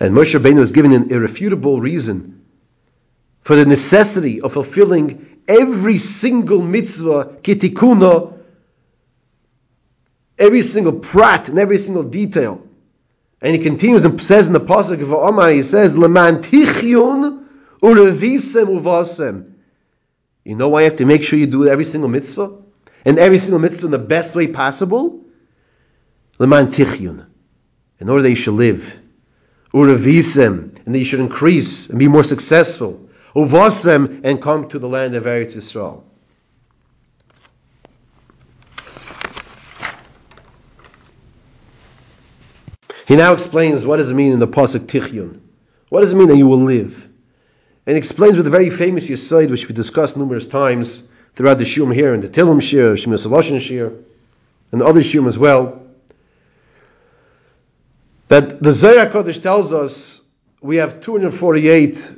And 0.00 0.14
Moshe 0.14 0.38
Rabbeinu 0.38 0.58
was 0.58 0.72
given 0.72 0.92
an 0.92 1.10
irrefutable 1.10 1.80
reason 1.80 2.44
for 3.42 3.56
the 3.56 3.66
necessity 3.66 4.40
of 4.40 4.52
fulfilling 4.52 5.40
every 5.46 5.98
single 5.98 6.62
mitzvah, 6.62 7.36
kitikuna, 7.42 8.38
every 10.38 10.62
single 10.62 10.94
prat 10.94 11.48
and 11.48 11.58
every 11.58 11.78
single 11.78 12.02
detail. 12.02 12.66
And 13.42 13.56
he 13.56 13.60
continues 13.60 14.04
and 14.04 14.22
says 14.22 14.46
in 14.46 14.52
the 14.52 14.60
pasuk 14.60 15.02
of 15.02 15.12
Omar, 15.12 15.50
he 15.50 15.64
says, 15.64 15.98
"Leman 15.98 16.42
tichyun 16.42 17.44
urevisem 17.82 18.80
uvasem." 18.80 19.50
You 20.44 20.54
know 20.54 20.68
why 20.68 20.82
you 20.82 20.90
have 20.90 20.98
to 20.98 21.04
make 21.04 21.24
sure 21.24 21.38
you 21.38 21.48
do 21.48 21.66
every 21.66 21.84
single 21.84 22.08
mitzvah 22.08 22.52
and 23.04 23.18
every 23.18 23.38
single 23.38 23.58
mitzvah 23.58 23.86
in 23.86 23.90
the 23.90 23.98
best 23.98 24.36
way 24.36 24.46
possible. 24.46 25.24
Leman 26.38 26.68
tichyun, 26.68 27.26
in 27.98 28.08
order 28.08 28.22
that 28.22 28.30
you 28.30 28.36
should 28.36 28.54
live 28.54 28.94
uravisem, 29.74 30.86
and 30.86 30.94
that 30.94 30.98
you 30.98 31.04
should 31.04 31.20
increase 31.20 31.88
and 31.90 31.98
be 31.98 32.06
more 32.06 32.24
successful. 32.24 33.08
Uvasem, 33.34 34.20
and 34.22 34.40
come 34.40 34.68
to 34.68 34.78
the 34.78 34.88
land 34.88 35.16
of 35.16 35.24
Eretz 35.24 35.56
Yisrael. 35.56 36.02
He 43.06 43.16
now 43.16 43.32
explains 43.32 43.84
what 43.84 43.96
does 43.96 44.10
it 44.10 44.14
mean 44.14 44.32
in 44.32 44.38
the 44.38 44.48
pasuk 44.48 44.86
Tichyun. 44.86 45.40
What 45.88 46.00
does 46.00 46.12
it 46.12 46.16
mean 46.16 46.28
that 46.28 46.36
you 46.36 46.46
will 46.46 46.64
live? 46.64 47.08
And 47.86 47.96
explains 47.96 48.36
with 48.36 48.46
a 48.46 48.50
very 48.50 48.70
famous 48.70 49.08
Yisod, 49.08 49.50
which 49.50 49.68
we 49.68 49.74
discussed 49.74 50.16
numerous 50.16 50.46
times 50.46 51.02
throughout 51.34 51.58
the 51.58 51.64
Shum 51.64 51.90
here, 51.90 52.14
and 52.14 52.22
the 52.22 52.28
Tilum 52.28 52.62
Shir, 52.62 52.94
Shemir 52.94 53.18
Saloshin 53.18 53.60
Shir, 53.60 53.92
and 54.70 54.80
the 54.80 54.86
other 54.86 55.02
Shum 55.02 55.26
as 55.26 55.38
well 55.38 55.82
that 58.32 58.62
the 58.62 58.72
Zohar 58.72 59.08
Kodesh 59.08 59.42
tells 59.42 59.74
us 59.74 60.18
we 60.62 60.76
have 60.76 61.02
248 61.02 62.14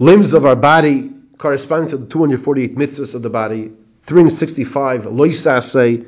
limbs 0.00 0.34
of 0.34 0.44
our 0.44 0.56
body 0.56 1.12
corresponding 1.36 1.90
to 1.90 1.96
the 1.96 2.06
248 2.06 2.74
mitzvahs 2.74 3.14
of 3.14 3.22
the 3.22 3.30
body, 3.30 3.70
365 4.02 5.02
loisase, 5.04 6.04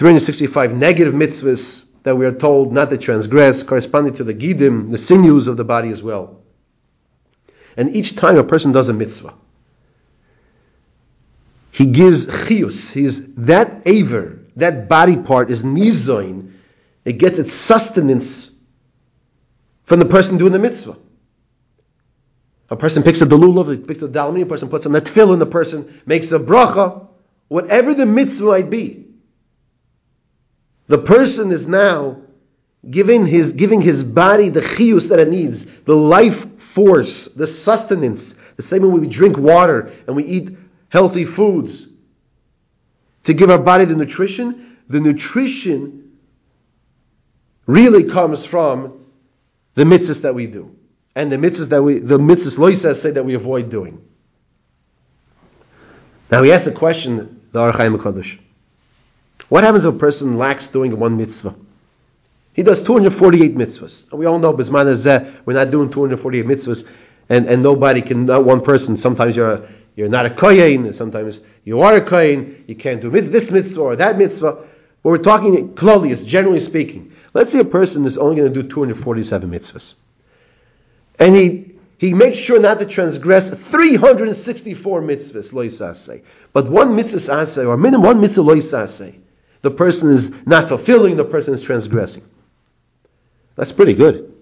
365 0.00 0.74
negative 0.74 1.12
mitzvahs 1.12 1.84
that 2.04 2.16
we 2.16 2.24
are 2.24 2.32
told 2.32 2.72
not 2.72 2.88
to 2.88 2.96
transgress, 2.96 3.62
corresponding 3.62 4.14
to 4.14 4.24
the 4.24 4.32
gidim, 4.32 4.90
the 4.90 4.96
sinews 4.96 5.46
of 5.46 5.58
the 5.58 5.64
body 5.64 5.90
as 5.90 6.02
well. 6.02 6.40
And 7.76 7.94
each 7.94 8.16
time 8.16 8.38
a 8.38 8.42
person 8.42 8.72
does 8.72 8.88
a 8.88 8.94
mitzvah, 8.94 9.34
he 11.70 11.84
gives 11.84 12.24
chius. 12.24 12.90
He's 12.90 13.34
that 13.34 13.82
aver, 13.84 14.38
that 14.56 14.88
body 14.88 15.18
part 15.18 15.50
is 15.50 15.62
nizoin. 15.62 16.54
It 17.04 17.18
gets 17.18 17.38
its 17.38 17.52
sustenance 17.52 18.50
from 19.84 19.98
the 19.98 20.06
person 20.06 20.38
doing 20.38 20.52
the 20.52 20.58
mitzvah. 20.58 20.96
A 22.70 22.76
person 22.76 23.02
picks 23.02 23.20
a 23.20 23.26
delulav, 23.26 23.70
he 23.70 23.76
picks 23.84 24.02
up 24.02 24.14
the 24.14 24.18
dalmi, 24.18 24.44
a 24.44 24.46
person 24.46 24.70
puts 24.70 24.86
on 24.86 24.92
the 24.92 25.02
tefillin, 25.02 25.40
the 25.40 25.44
person 25.44 26.00
makes 26.06 26.32
a 26.32 26.38
bracha, 26.38 27.06
whatever 27.48 27.92
the 27.92 28.06
mitzvah 28.06 28.46
might 28.46 28.70
be. 28.70 29.08
The 30.90 30.98
person 30.98 31.52
is 31.52 31.68
now 31.68 32.16
giving 32.90 33.24
his, 33.24 33.52
giving 33.52 33.80
his 33.80 34.02
body 34.02 34.48
the 34.48 34.60
chius 34.60 35.10
that 35.10 35.20
it 35.20 35.28
needs, 35.28 35.64
the 35.84 35.94
life 35.94 36.60
force, 36.60 37.26
the 37.26 37.46
sustenance, 37.46 38.34
the 38.56 38.64
same 38.64 38.82
way 38.82 38.98
we 38.98 39.06
drink 39.06 39.38
water 39.38 39.92
and 40.08 40.16
we 40.16 40.24
eat 40.24 40.58
healthy 40.88 41.24
foods 41.24 41.86
to 43.22 43.32
give 43.32 43.50
our 43.50 43.60
body 43.60 43.84
the 43.84 43.94
nutrition, 43.94 44.78
the 44.88 44.98
nutrition 44.98 46.10
really 47.68 48.10
comes 48.10 48.44
from 48.44 49.04
the 49.74 49.84
mitzvahs 49.84 50.22
that 50.22 50.34
we 50.34 50.48
do. 50.48 50.74
And 51.14 51.30
the 51.30 51.36
mitzvahs 51.36 51.68
that 51.68 51.84
we, 51.84 52.00
the 52.00 52.18
mitzvahs 52.18 52.58
loisas 52.58 52.96
say 52.96 53.12
that 53.12 53.24
we 53.24 53.34
avoid 53.34 53.70
doing. 53.70 54.04
Now 56.32 56.42
he 56.42 56.50
asks 56.50 56.66
a 56.66 56.72
question, 56.72 57.42
the 57.52 57.60
Ohr 57.60 57.70
HaChaim 57.70 57.96
HaKadosh. 57.96 58.40
What 59.48 59.64
happens 59.64 59.84
if 59.84 59.94
a 59.94 59.98
person 59.98 60.38
lacks 60.38 60.68
doing 60.68 60.98
one 60.98 61.16
mitzvah? 61.16 61.54
He 62.52 62.62
does 62.62 62.82
248 62.82 63.56
mitzvahs. 63.56 64.10
And 64.10 64.18
we 64.18 64.26
all 64.26 64.38
know, 64.38 64.50
we're 64.52 65.54
not 65.54 65.70
doing 65.70 65.90
248 65.90 66.44
mitzvahs, 66.44 66.86
and, 67.28 67.46
and 67.46 67.62
nobody 67.62 68.02
can, 68.02 68.26
not 68.26 68.44
one 68.44 68.60
person, 68.60 68.96
sometimes 68.96 69.36
you're 69.36 69.52
a, 69.52 69.68
you're 69.96 70.08
not 70.08 70.26
a 70.26 70.30
kohen, 70.30 70.92
sometimes 70.92 71.40
you 71.64 71.80
are 71.82 71.96
a 71.96 72.00
kohen, 72.00 72.64
you 72.66 72.74
can't 72.74 73.00
do 73.00 73.10
this 73.10 73.50
mitzvah 73.50 73.80
or 73.80 73.96
that 73.96 74.18
mitzvah. 74.18 74.64
But 75.02 75.08
we're 75.08 75.18
talking 75.18 75.74
klolius, 75.74 76.26
generally 76.26 76.60
speaking. 76.60 77.12
Let's 77.32 77.52
say 77.52 77.60
a 77.60 77.64
person 77.64 78.04
is 78.06 78.18
only 78.18 78.36
going 78.36 78.52
to 78.52 78.62
do 78.62 78.68
247 78.68 79.50
mitzvahs. 79.50 79.94
And 81.18 81.36
he, 81.36 81.72
he 81.98 82.14
makes 82.14 82.38
sure 82.38 82.58
not 82.58 82.80
to 82.80 82.86
transgress 82.86 83.50
364 83.50 85.02
mitzvahs, 85.02 85.52
lo 85.52 86.20
But 86.52 86.68
one 86.68 86.96
mitzvah 86.96 87.32
asay, 87.32 87.66
or 87.66 87.76
minimum 87.76 88.04
one 88.04 88.20
mitzvah 88.20 88.42
lo 88.42 88.56
the 89.62 89.70
person 89.70 90.10
is 90.10 90.30
not 90.46 90.68
fulfilling, 90.68 91.16
the 91.16 91.24
person 91.24 91.54
is 91.54 91.62
transgressing. 91.62 92.24
That's 93.56 93.72
pretty 93.72 93.94
good. 93.94 94.34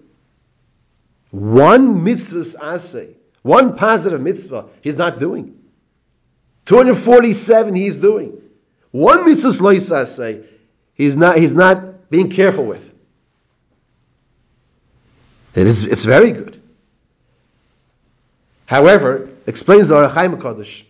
One 1.31 2.03
mitzvah 2.03 2.57
asay, 2.59 3.15
one 3.41 3.75
positive 3.75 4.21
mitzvah, 4.21 4.65
he's 4.81 4.95
not 4.95 5.19
doing. 5.19 5.59
247 6.65 7.75
he's 7.75 7.97
doing. 7.97 8.41
One 8.91 9.25
mitzvah 9.25 9.49
loisase, 9.49 10.45
he's 10.95 11.17
not 11.17 11.37
he's 11.37 11.53
not 11.53 12.09
being 12.09 12.29
careful 12.29 12.65
with. 12.65 12.93
It 15.53 15.67
is 15.67 15.83
it's 15.83 16.05
very 16.05 16.31
good. 16.31 16.61
However, 18.65 19.29
explains 19.47 19.87
the 19.87 19.95
Ohr 19.95 20.07
HaChaim 20.07 20.39
HaKadosh, 20.39 20.83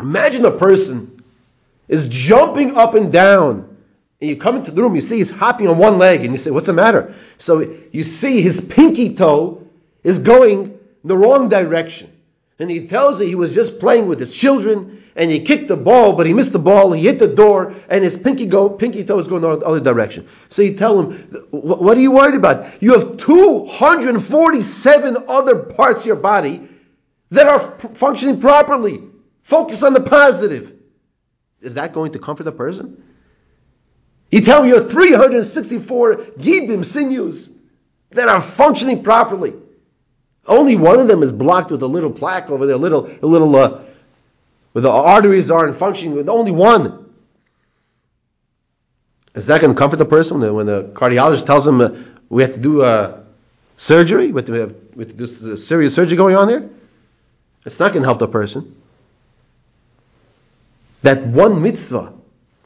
imagine 0.00 0.44
a 0.44 0.50
person 0.50 1.11
is 1.92 2.08
jumping 2.08 2.76
up 2.76 2.94
and 2.94 3.12
down 3.12 3.72
and 4.22 4.30
you 4.30 4.36
come 4.36 4.54
into 4.54 4.70
the 4.70 4.80
room, 4.80 4.94
you 4.94 5.00
see 5.00 5.16
he's 5.16 5.32
hopping 5.32 5.66
on 5.66 5.78
one 5.78 5.98
leg, 5.98 6.20
and 6.20 6.30
you 6.30 6.38
say, 6.38 6.52
What's 6.52 6.68
the 6.68 6.72
matter? 6.72 7.12
So 7.38 7.58
you 7.90 8.04
see 8.04 8.40
his 8.40 8.60
pinky 8.60 9.16
toe 9.16 9.66
is 10.04 10.20
going 10.20 10.78
the 11.02 11.16
wrong 11.16 11.48
direction. 11.48 12.08
And 12.60 12.70
he 12.70 12.86
tells 12.86 13.20
you 13.20 13.26
he 13.26 13.34
was 13.34 13.52
just 13.52 13.80
playing 13.80 14.06
with 14.06 14.20
his 14.20 14.32
children, 14.32 15.02
and 15.16 15.28
he 15.28 15.42
kicked 15.42 15.66
the 15.66 15.76
ball, 15.76 16.12
but 16.12 16.26
he 16.26 16.34
missed 16.34 16.52
the 16.52 16.60
ball, 16.60 16.92
he 16.92 17.02
hit 17.02 17.18
the 17.18 17.26
door, 17.26 17.74
and 17.88 18.04
his 18.04 18.16
pinky, 18.16 18.46
go, 18.46 18.70
pinky 18.70 19.04
toe 19.04 19.18
is 19.18 19.26
going 19.26 19.42
the 19.42 19.48
other 19.48 19.80
direction. 19.80 20.28
So 20.50 20.62
you 20.62 20.76
tell 20.76 21.02
him, 21.02 21.48
What 21.50 21.96
are 21.96 22.00
you 22.00 22.12
worried 22.12 22.36
about? 22.36 22.80
You 22.80 22.92
have 22.92 23.16
247 23.16 25.16
other 25.26 25.64
parts 25.64 26.02
of 26.02 26.06
your 26.06 26.14
body 26.14 26.68
that 27.32 27.48
are 27.48 27.76
functioning 27.94 28.40
properly. 28.40 29.02
Focus 29.42 29.82
on 29.82 29.94
the 29.94 30.00
positive. 30.00 30.71
Is 31.62 31.74
that 31.74 31.92
going 31.92 32.12
to 32.12 32.18
comfort 32.18 32.44
the 32.44 32.52
person? 32.52 33.02
You 34.30 34.40
tell 34.40 34.62
me 34.62 34.70
you 34.70 34.76
have 34.76 34.90
364 34.90 36.16
gidim 36.38 36.84
sinews 36.84 37.50
that 38.10 38.28
are 38.28 38.40
functioning 38.40 39.02
properly. 39.02 39.54
Only 40.46 40.76
one 40.76 40.98
of 40.98 41.06
them 41.06 41.22
is 41.22 41.30
blocked 41.30 41.70
with 41.70 41.82
a 41.82 41.86
little 41.86 42.10
plaque 42.10 42.50
over 42.50 42.66
there, 42.66 42.74
a 42.74 42.78
little, 42.78 43.06
a 43.22 43.26
little, 43.26 43.54
uh, 43.54 43.80
where 44.72 44.82
the 44.82 44.90
arteries 44.90 45.50
aren't 45.50 45.76
functioning 45.76 46.16
with 46.16 46.28
only 46.28 46.50
one. 46.50 47.12
Is 49.34 49.46
that 49.46 49.60
going 49.60 49.72
to 49.72 49.78
comfort 49.78 49.96
the 49.96 50.04
person 50.04 50.40
when 50.54 50.66
the, 50.66 50.90
cardiologist 50.94 51.46
tells 51.46 51.66
him 51.66 51.80
uh, 51.80 51.90
we 52.28 52.42
have 52.42 52.52
to 52.52 52.60
do 52.60 52.82
uh, 52.82 53.20
surgery, 53.76 54.32
we 54.32 54.40
have, 54.40 54.46
to, 54.46 54.74
we 54.94 55.04
have 55.04 55.16
to 55.16 55.26
do 55.26 55.56
serious 55.56 55.94
surgery 55.94 56.16
going 56.16 56.36
on 56.36 56.48
there? 56.48 56.68
It's 57.64 57.78
not 57.78 57.92
going 57.92 58.02
to 58.02 58.08
help 58.08 58.18
the 58.18 58.28
person. 58.28 58.81
That 61.02 61.26
one 61.26 61.62
mitzvah 61.62 62.14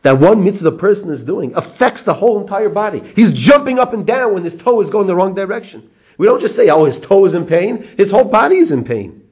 that 0.06 0.20
one 0.20 0.44
mitzvah 0.44 0.70
the 0.70 0.76
person 0.76 1.10
is 1.10 1.24
doing 1.24 1.56
affects 1.56 2.02
the 2.02 2.14
whole 2.14 2.40
entire 2.40 2.68
body. 2.68 3.02
He's 3.16 3.32
jumping 3.32 3.80
up 3.80 3.92
and 3.92 4.06
down 4.06 4.34
when 4.34 4.44
his 4.44 4.56
toe 4.56 4.80
is 4.80 4.88
going 4.88 5.08
the 5.08 5.16
wrong 5.16 5.34
direction. 5.34 5.90
We 6.16 6.28
don't 6.28 6.40
just 6.40 6.54
say, 6.54 6.68
oh, 6.68 6.84
his 6.84 7.00
toe 7.00 7.24
is 7.24 7.34
in 7.34 7.44
pain, 7.44 7.82
his 7.96 8.12
whole 8.12 8.26
body 8.26 8.58
is 8.58 8.70
in 8.70 8.84
pain. 8.84 9.28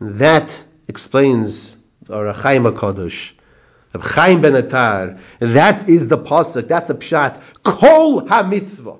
That 0.00 0.64
explains 0.88 1.76
Ohr 2.08 2.32
HaChaim 2.32 2.72
HaKadosh. 2.72 3.32
Chaim 4.00 4.40
Ben 4.40 4.54
Atar. 4.54 5.20
That 5.38 5.86
is 5.86 6.08
the 6.08 6.16
pasuk. 6.16 6.66
That's 6.66 6.88
the 6.88 6.94
pshat. 6.94 7.42
Kol 7.62 8.26
ha-mitzvah. 8.26 8.96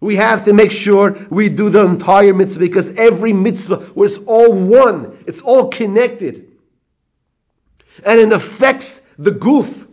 We 0.00 0.16
have 0.16 0.46
to 0.46 0.52
make 0.52 0.72
sure 0.72 1.16
we 1.30 1.50
do 1.50 1.70
the 1.70 1.84
entire 1.84 2.34
mitzvah 2.34 2.58
because 2.58 2.96
every 2.96 3.32
mitzvah 3.32 3.92
was 3.94 4.18
all 4.24 4.52
one. 4.52 5.22
It's 5.28 5.40
all 5.40 5.68
connected. 5.68 6.49
And 8.04 8.20
it 8.20 8.32
affects 8.32 9.00
the 9.18 9.30
goof. 9.30 9.86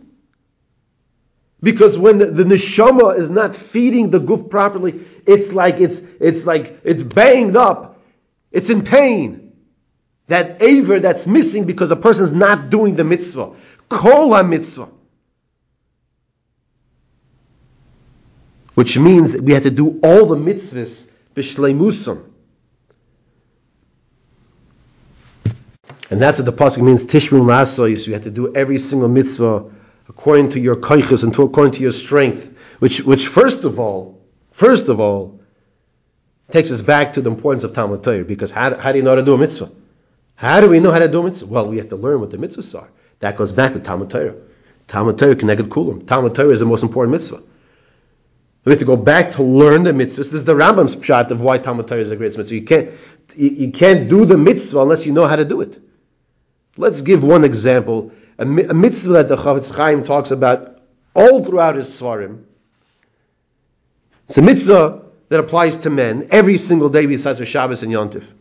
Because 1.60 1.98
when 1.98 2.18
the, 2.18 2.26
the 2.26 2.44
neshama 2.44 3.18
is 3.18 3.28
not 3.28 3.54
feeding 3.56 4.10
the 4.10 4.20
goof 4.20 4.48
properly, 4.48 5.04
it's 5.26 5.52
like 5.52 5.80
it's 5.80 6.00
it's 6.20 6.46
like 6.46 6.80
it's 6.84 7.02
banged 7.02 7.56
up, 7.56 8.00
it's 8.52 8.70
in 8.70 8.84
pain. 8.84 9.52
That 10.28 10.62
aver 10.62 11.00
that's 11.00 11.26
missing 11.26 11.64
because 11.64 11.90
a 11.90 11.96
person 11.96 12.24
is 12.24 12.34
not 12.34 12.70
doing 12.70 12.94
the 12.94 13.04
mitzvah. 13.04 13.54
Kol 13.88 14.42
mitzvah. 14.44 14.88
Which 18.74 18.96
means 18.96 19.36
we 19.36 19.54
have 19.54 19.64
to 19.64 19.70
do 19.70 19.98
all 20.04 20.26
the 20.26 20.36
mitzvahs 20.36 21.10
b'shleimusam. 21.34 22.27
And 26.10 26.20
that's 26.20 26.38
what 26.38 26.46
the 26.46 26.52
pasuk 26.52 26.82
means. 26.82 27.04
Tishmu 27.04 27.40
masoyis. 27.40 28.06
You 28.06 28.14
have 28.14 28.24
to 28.24 28.30
do 28.30 28.54
every 28.54 28.78
single 28.78 29.08
mitzvah 29.08 29.70
according 30.08 30.50
to 30.50 30.60
your 30.60 30.76
kaiches 30.76 31.22
and 31.22 31.38
according 31.38 31.72
to 31.74 31.80
your 31.80 31.92
strength. 31.92 32.54
Which, 32.78 33.02
which 33.02 33.26
first 33.26 33.64
of 33.64 33.78
all, 33.78 34.20
first 34.52 34.88
of 34.88 35.00
all, 35.00 35.40
takes 36.50 36.70
us 36.70 36.80
back 36.80 37.14
to 37.14 37.20
the 37.20 37.30
importance 37.30 37.64
of 37.64 37.74
Talmud 37.74 38.02
Torah. 38.02 38.24
Because 38.24 38.50
how, 38.50 38.74
how 38.76 38.92
do 38.92 38.98
you 38.98 39.04
know 39.04 39.10
how 39.10 39.16
to 39.16 39.22
do 39.22 39.34
a 39.34 39.38
mitzvah? 39.38 39.70
How 40.34 40.60
do 40.60 40.68
we 40.68 40.80
know 40.80 40.92
how 40.92 41.00
to 41.00 41.08
do 41.08 41.20
a 41.20 41.24
mitzvah? 41.24 41.46
Well, 41.46 41.68
we 41.68 41.78
have 41.78 41.88
to 41.90 41.96
learn 41.96 42.20
what 42.20 42.30
the 42.30 42.38
mitzvahs 42.38 42.80
are. 42.80 42.88
That 43.20 43.36
goes 43.36 43.52
back 43.52 43.74
to 43.74 43.80
Talmud 43.80 44.10
Torah. 44.10 44.34
Talmud 44.86 45.18
Torah 45.18 45.36
connected 45.36 45.68
kulam. 45.68 46.06
Talmud 46.06 46.34
Torah 46.34 46.50
is 46.50 46.60
the 46.60 46.66
most 46.66 46.82
important 46.82 47.12
mitzvah. 47.12 47.42
We 48.64 48.72
have 48.72 48.78
to 48.78 48.84
go 48.84 48.96
back 48.96 49.32
to 49.32 49.42
learn 49.42 49.82
the 49.82 49.92
mitzvahs. 49.92 50.16
This 50.16 50.34
is 50.34 50.44
the 50.44 50.54
Rambam's 50.54 50.96
pshat 50.96 51.30
of 51.30 51.40
why 51.40 51.58
Talmud 51.58 51.88
Torah 51.88 52.00
is 52.00 52.10
a 52.10 52.16
great 52.16 52.36
mitzvah. 52.36 52.54
You 52.54 52.62
can't, 52.62 52.90
you, 53.36 53.48
you 53.48 53.72
can't 53.72 54.08
do 54.08 54.24
the 54.24 54.38
mitzvah 54.38 54.80
unless 54.80 55.04
you 55.04 55.12
know 55.12 55.26
how 55.26 55.36
to 55.36 55.44
do 55.44 55.60
it. 55.60 55.78
Let's 56.78 57.02
give 57.02 57.24
one 57.24 57.42
example. 57.42 58.12
A, 58.38 58.44
a 58.44 58.46
mitzvah 58.46 59.14
that 59.14 59.28
the 59.28 59.36
Chafetz 59.36 59.74
Chaim 59.74 60.04
talks 60.04 60.30
about 60.30 60.80
all 61.12 61.44
throughout 61.44 61.74
his 61.74 61.88
Svarim. 61.88 62.44
It's 64.28 64.38
a 64.38 64.42
mitzvah 64.42 65.02
that 65.28 65.40
applies 65.40 65.78
to 65.78 65.90
men 65.90 66.28
every 66.30 66.56
single 66.56 66.88
day 66.88 67.06
besides 67.06 67.40
for 67.40 67.44
Shabbos 67.44 67.82
and 67.82 67.92
Yontif. 67.92 68.32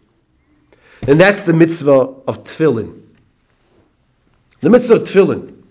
And 1.08 1.20
that's 1.20 1.44
the 1.44 1.54
mitzvah 1.54 1.92
of 2.28 2.44
tefillin. 2.44 3.02
The 4.62 4.70
mitzvah 4.70 4.96
of 4.96 5.02
tefillin. 5.10 5.64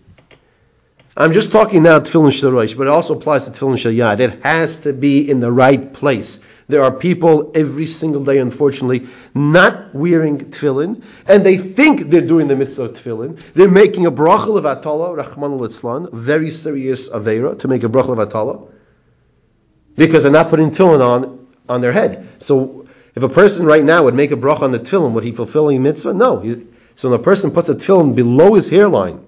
I'm 1.17 1.33
just 1.33 1.53
talking 1.53 1.85
now 1.85 2.01
tefillin 2.01 2.33
shalosh, 2.33 2.77
but 2.77 2.89
it 2.89 2.91
also 2.91 3.17
applies 3.17 3.45
to 3.45 3.53
tefillin 3.53 3.77
shalyad. 3.77 4.19
It 4.19 4.43
has 4.43 4.79
to 4.79 4.93
be 4.93 5.31
in 5.31 5.39
the 5.39 5.53
right 5.53 5.93
place. 5.93 6.41
There 6.69 6.83
are 6.83 6.91
people 6.91 7.53
every 7.55 7.87
single 7.87 8.25
day, 8.25 8.39
unfortunately, 8.39 9.09
not 9.35 9.95
wearing 9.95 10.39
tefillin, 10.39 11.03
and 11.27 11.47
they 11.47 11.57
think 11.57 12.11
they're 12.11 12.21
doing 12.21 12.49
the 12.49 12.57
mitzvah 12.57 12.85
of 12.85 12.95
tefillin. 12.95 13.41
They're 13.55 13.69
making 13.69 14.07
a 14.07 14.11
brachal 14.11 14.59
of 14.59 14.67
atala, 14.67 15.15
Rahman 15.15 15.53
al 15.53 16.09
very 16.13 16.51
serious 16.51 17.09
avera 17.09 17.59
to 17.61 17.69
make 17.69 17.85
a 17.85 17.89
brachal 17.89 18.13
of 18.13 18.19
atala, 18.19 18.67
because 19.97 20.25
they're 20.25 20.33
not 20.33 20.49
putting 20.49 20.71
tefillin 20.71 21.01
on 21.01 21.47
on 21.69 21.81
their 21.81 21.93
head. 21.93 22.29
So 22.39 22.87
If 23.17 23.23
a 23.23 23.31
person 23.31 23.65
right 23.65 23.83
now 23.83 24.05
would 24.05 24.15
make 24.15 24.31
a 24.31 24.37
bracha 24.37 24.63
on 24.63 24.73
the 24.73 24.79
tefillin, 24.79 25.13
would 25.13 25.25
he 25.25 25.33
fulfilling 25.33 25.83
mitzvah? 25.83 26.13
No. 26.13 26.43
So 26.97 27.09
when 27.09 27.19
a 27.19 27.23
person 27.23 27.51
puts 27.51 27.71
a 27.71 27.75
tefillin 27.75 28.15
below 28.15 28.55
his 28.55 28.69
hairline, 28.69 29.25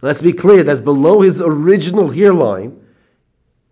let's 0.00 0.22
be 0.22 0.32
clear, 0.32 0.62
that's 0.62 0.80
below 0.80 1.20
his 1.20 1.40
original 1.40 2.08
hairline. 2.08 2.81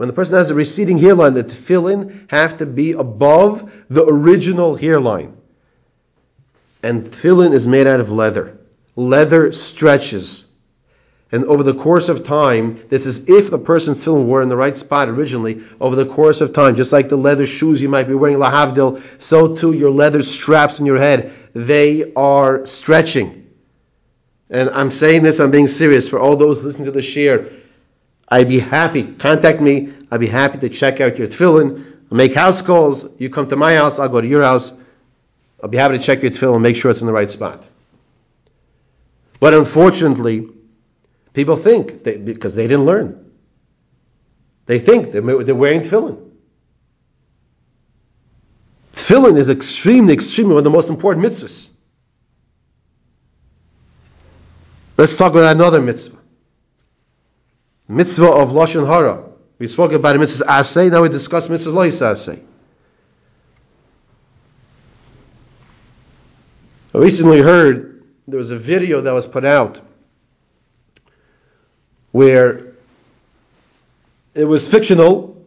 When 0.01 0.07
the 0.07 0.15
person 0.15 0.37
has 0.37 0.51
a 0.51 0.55
receding 0.55 0.97
hairline, 0.97 1.35
the 1.35 1.45
tefillin 1.45 2.25
have 2.31 2.57
to 2.57 2.65
be 2.65 2.93
above 2.93 3.71
the 3.91 4.03
original 4.03 4.75
hairline. 4.75 5.37
And 6.83 7.05
tefillin 7.05 7.53
is 7.53 7.67
made 7.67 7.87
out 7.87 8.01
of 8.01 8.11
leather. 8.11 8.57
Leather 8.97 9.53
stretches. 9.53 10.47
And 11.31 11.45
over 11.45 11.63
the 11.63 11.75
course 11.75 12.09
of 12.09 12.25
time, 12.25 12.83
this 12.89 13.05
is 13.05 13.29
if 13.29 13.51
the 13.51 13.59
person's 13.59 14.03
tefillin 14.03 14.27
were 14.27 14.41
in 14.41 14.49
the 14.49 14.57
right 14.57 14.75
spot 14.75 15.11
originally, 15.11 15.65
over 15.79 15.97
the 15.97 16.07
course 16.07 16.41
of 16.41 16.55
time, 16.55 16.77
just 16.77 16.95
like 16.95 17.11
the 17.11 17.17
leather 17.17 17.47
shoes 17.47 17.83
you 17.83 17.91
might 17.91 18.09
be 18.09 18.15
wearing, 18.15 18.39
lahavdil, 18.39 19.03
so 19.23 19.55
too 19.55 19.75
your 19.75 19.91
leather 19.91 20.23
straps 20.23 20.81
on 20.81 20.87
your 20.87 20.97
head, 20.97 21.31
they 21.53 22.15
are 22.15 22.65
stretching. 22.65 23.51
And 24.49 24.71
I'm 24.71 24.93
saying 24.93 25.25
this, 25.25 25.41
I'm 25.41 25.51
being 25.51 25.69
serious. 25.69 26.09
For 26.09 26.19
all 26.19 26.37
those 26.37 26.65
listening 26.65 26.87
to 26.87 26.91
the 26.91 27.03
share, 27.03 27.51
I'd 28.31 28.49
be 28.49 28.61
happy. 28.61 29.03
Contact 29.03 29.61
me. 29.61 29.93
I'd 30.11 30.21
be 30.21 30.29
happy 30.29 30.59
to 30.59 30.69
check 30.69 31.01
out 31.01 31.19
your 31.19 31.29
tefillin. 31.29 31.97
I'll 32.11 32.17
make 32.17 32.35
house 32.35 32.63
calls. 32.63 33.07
You 33.19 33.31
come 33.31 33.49
to 33.49 33.57
my 33.57 33.75
house, 33.75 33.99
I'll 33.99 34.09
go 34.09 34.21
to 34.21 34.27
your 34.27 34.43
house. 34.43 34.73
I'll 35.63 35.69
be 35.69 35.79
happy 35.79 35.99
to 35.99 36.05
check 36.05 36.23
your 36.23 36.31
tefillin 36.31 36.55
and 36.55 36.63
make 36.63 36.77
sure 36.77 36.91
it's 36.91 37.01
in 37.01 37.07
the 37.07 37.13
right 37.13 37.31
spot. 37.31 37.67
But 39.41 39.55
unfortunately, 39.55 40.49
People 41.33 41.57
think, 41.57 42.03
they, 42.03 42.17
because 42.17 42.55
they 42.55 42.67
didn't 42.67 42.87
learn. 42.87 43.31
They 44.67 44.79
think 44.79 45.13
they're, 45.13 45.45
they're 45.45 45.55
wearing 45.55 45.83
tefillin. 45.83 46.31
Tefillin 48.95 49.39
is 49.39 49.49
extremely, 49.49 50.15
extremely 50.15 50.55
one 50.55 50.59
of 50.59 50.65
the 50.65 50.71
most 50.71 50.91
important 50.91 51.25
mitzvahs. 51.25 51.69
Let's 54.97 55.17
talk 55.17 55.33
about 55.33 55.57
another 55.57 55.81
mitzvah. 55.81 56.19
Mitzvah 57.91 58.31
of 58.31 58.51
Lashon 58.51 58.87
Hara. 58.87 59.25
We 59.59 59.67
spoke 59.67 59.91
about 59.91 60.17
mitzvah 60.17 60.45
Asay, 60.45 60.93
now 60.93 61.03
we 61.03 61.09
discuss 61.09 61.49
mitzvah 61.49 61.71
Lois 61.71 61.99
Asay. 61.99 62.41
I 66.95 66.99
recently 66.99 67.41
heard 67.41 68.05
there 68.29 68.39
was 68.39 68.53
a 68.53 68.57
video 68.57 69.01
that 69.01 69.11
was 69.11 69.27
put 69.27 69.45
out 69.45 69.81
where 72.13 72.75
it 74.35 74.45
was 74.45 74.69
fictional, 74.69 75.45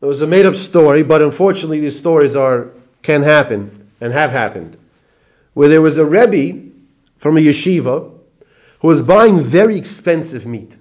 it 0.00 0.06
was 0.06 0.20
a 0.20 0.26
made 0.26 0.46
up 0.46 0.56
story, 0.56 1.04
but 1.04 1.22
unfortunately 1.22 1.78
these 1.78 1.96
stories 1.96 2.34
are 2.34 2.72
can 3.02 3.22
happen 3.22 3.88
and 4.00 4.12
have 4.12 4.32
happened. 4.32 4.76
Where 5.54 5.68
there 5.68 5.80
was 5.80 5.96
a 5.98 6.04
Rebbe 6.04 6.70
from 7.18 7.36
a 7.36 7.40
yeshiva 7.40 8.12
who 8.80 8.88
was 8.88 9.00
buying 9.00 9.38
very 9.38 9.78
expensive 9.78 10.44
meat. 10.44 10.76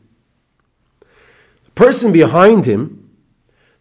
Person 1.77 2.11
behind 2.11 2.65
him, 2.65 3.11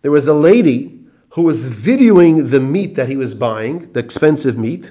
there 0.03 0.11
was 0.11 0.29
a 0.29 0.35
lady 0.35 1.01
who 1.31 1.43
was 1.43 1.69
videoing 1.69 2.49
the 2.51 2.61
meat 2.61 2.97
that 2.97 3.09
he 3.09 3.17
was 3.17 3.35
buying, 3.35 3.93
the 3.93 4.01
expensive 4.01 4.57
meat. 4.57 4.91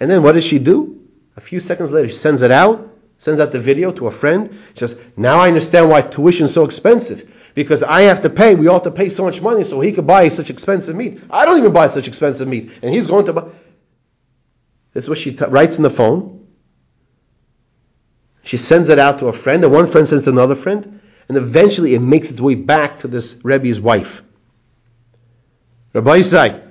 And 0.00 0.10
then 0.10 0.22
what 0.22 0.32
does 0.32 0.44
she 0.44 0.58
do? 0.58 1.06
A 1.36 1.40
few 1.40 1.60
seconds 1.60 1.92
later, 1.92 2.08
she 2.08 2.14
sends 2.14 2.42
it 2.42 2.50
out 2.50 2.88
sends 3.18 3.40
out 3.40 3.52
the 3.52 3.60
video 3.60 3.92
to 3.92 4.06
a 4.06 4.10
friend. 4.10 4.60
She 4.74 4.80
says, 4.80 4.96
now 5.16 5.38
I 5.40 5.48
understand 5.48 5.90
why 5.90 6.02
tuition 6.02 6.46
is 6.46 6.54
so 6.54 6.64
expensive. 6.64 7.30
Because 7.54 7.82
I 7.82 8.02
have 8.02 8.22
to 8.22 8.30
pay, 8.30 8.54
we 8.54 8.68
all 8.68 8.74
have 8.74 8.84
to 8.84 8.90
pay 8.92 9.08
so 9.08 9.24
much 9.24 9.42
money 9.42 9.64
so 9.64 9.80
he 9.80 9.92
could 9.92 10.06
buy 10.06 10.28
such 10.28 10.50
expensive 10.50 10.94
meat. 10.94 11.20
I 11.28 11.44
don't 11.44 11.58
even 11.58 11.72
buy 11.72 11.88
such 11.88 12.06
expensive 12.06 12.46
meat. 12.46 12.70
And 12.82 12.94
he's 12.94 13.08
going 13.08 13.26
to 13.26 13.32
buy. 13.32 13.48
This 14.92 15.04
is 15.04 15.08
what 15.08 15.18
she 15.18 15.34
t- 15.34 15.44
writes 15.44 15.76
in 15.76 15.82
the 15.82 15.90
phone. 15.90 16.46
She 18.44 18.56
sends 18.56 18.88
it 18.88 18.98
out 18.98 19.18
to 19.18 19.26
a 19.26 19.32
friend, 19.32 19.62
and 19.64 19.72
one 19.72 19.88
friend 19.88 20.06
sends 20.06 20.24
to 20.24 20.30
another 20.30 20.54
friend, 20.54 20.97
and 21.28 21.36
eventually 21.36 21.94
it 21.94 22.00
makes 22.00 22.30
its 22.30 22.40
way 22.40 22.54
back 22.54 23.00
to 23.00 23.08
this 23.08 23.36
Rebbe's 23.42 23.80
wife. 23.80 24.22
Rabbi 25.92 26.18
Isai, 26.18 26.62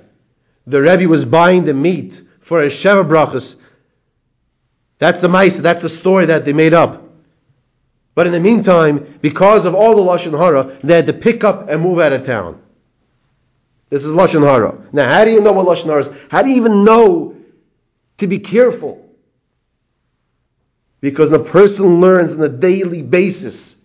the 0.66 0.80
Rebbe 0.80 1.08
was 1.08 1.24
buying 1.24 1.64
the 1.64 1.74
meat 1.74 2.20
for 2.40 2.62
a 2.62 2.66
Sheva 2.66 3.06
Brachas 3.06 3.56
that's 4.98 5.20
the 5.20 5.28
mice. 5.28 5.58
That's 5.58 5.82
the 5.82 5.88
story 5.88 6.26
that 6.26 6.44
they 6.44 6.52
made 6.52 6.74
up. 6.74 7.04
But 8.14 8.26
in 8.26 8.32
the 8.32 8.40
meantime, 8.40 9.18
because 9.22 9.64
of 9.64 9.74
all 9.76 9.94
the 9.94 10.02
lashon 10.02 10.36
hara, 10.36 10.76
they 10.82 10.96
had 10.96 11.06
to 11.06 11.12
pick 11.12 11.44
up 11.44 11.68
and 11.68 11.80
move 11.80 12.00
out 12.00 12.12
of 12.12 12.26
town. 12.26 12.60
This 13.90 14.04
is 14.04 14.12
lashon 14.12 14.42
hara. 14.42 14.76
Now, 14.92 15.08
how 15.08 15.24
do 15.24 15.30
you 15.30 15.40
know 15.40 15.52
what 15.52 15.66
lashon 15.66 15.86
hara 15.86 16.00
is? 16.00 16.10
How 16.28 16.42
do 16.42 16.50
you 16.50 16.56
even 16.56 16.84
know 16.84 17.36
to 18.18 18.26
be 18.26 18.40
careful? 18.40 19.08
Because 21.00 21.30
the 21.30 21.38
person 21.38 22.00
learns 22.00 22.34
on 22.34 22.42
a 22.42 22.48
daily 22.48 23.02
basis 23.02 23.76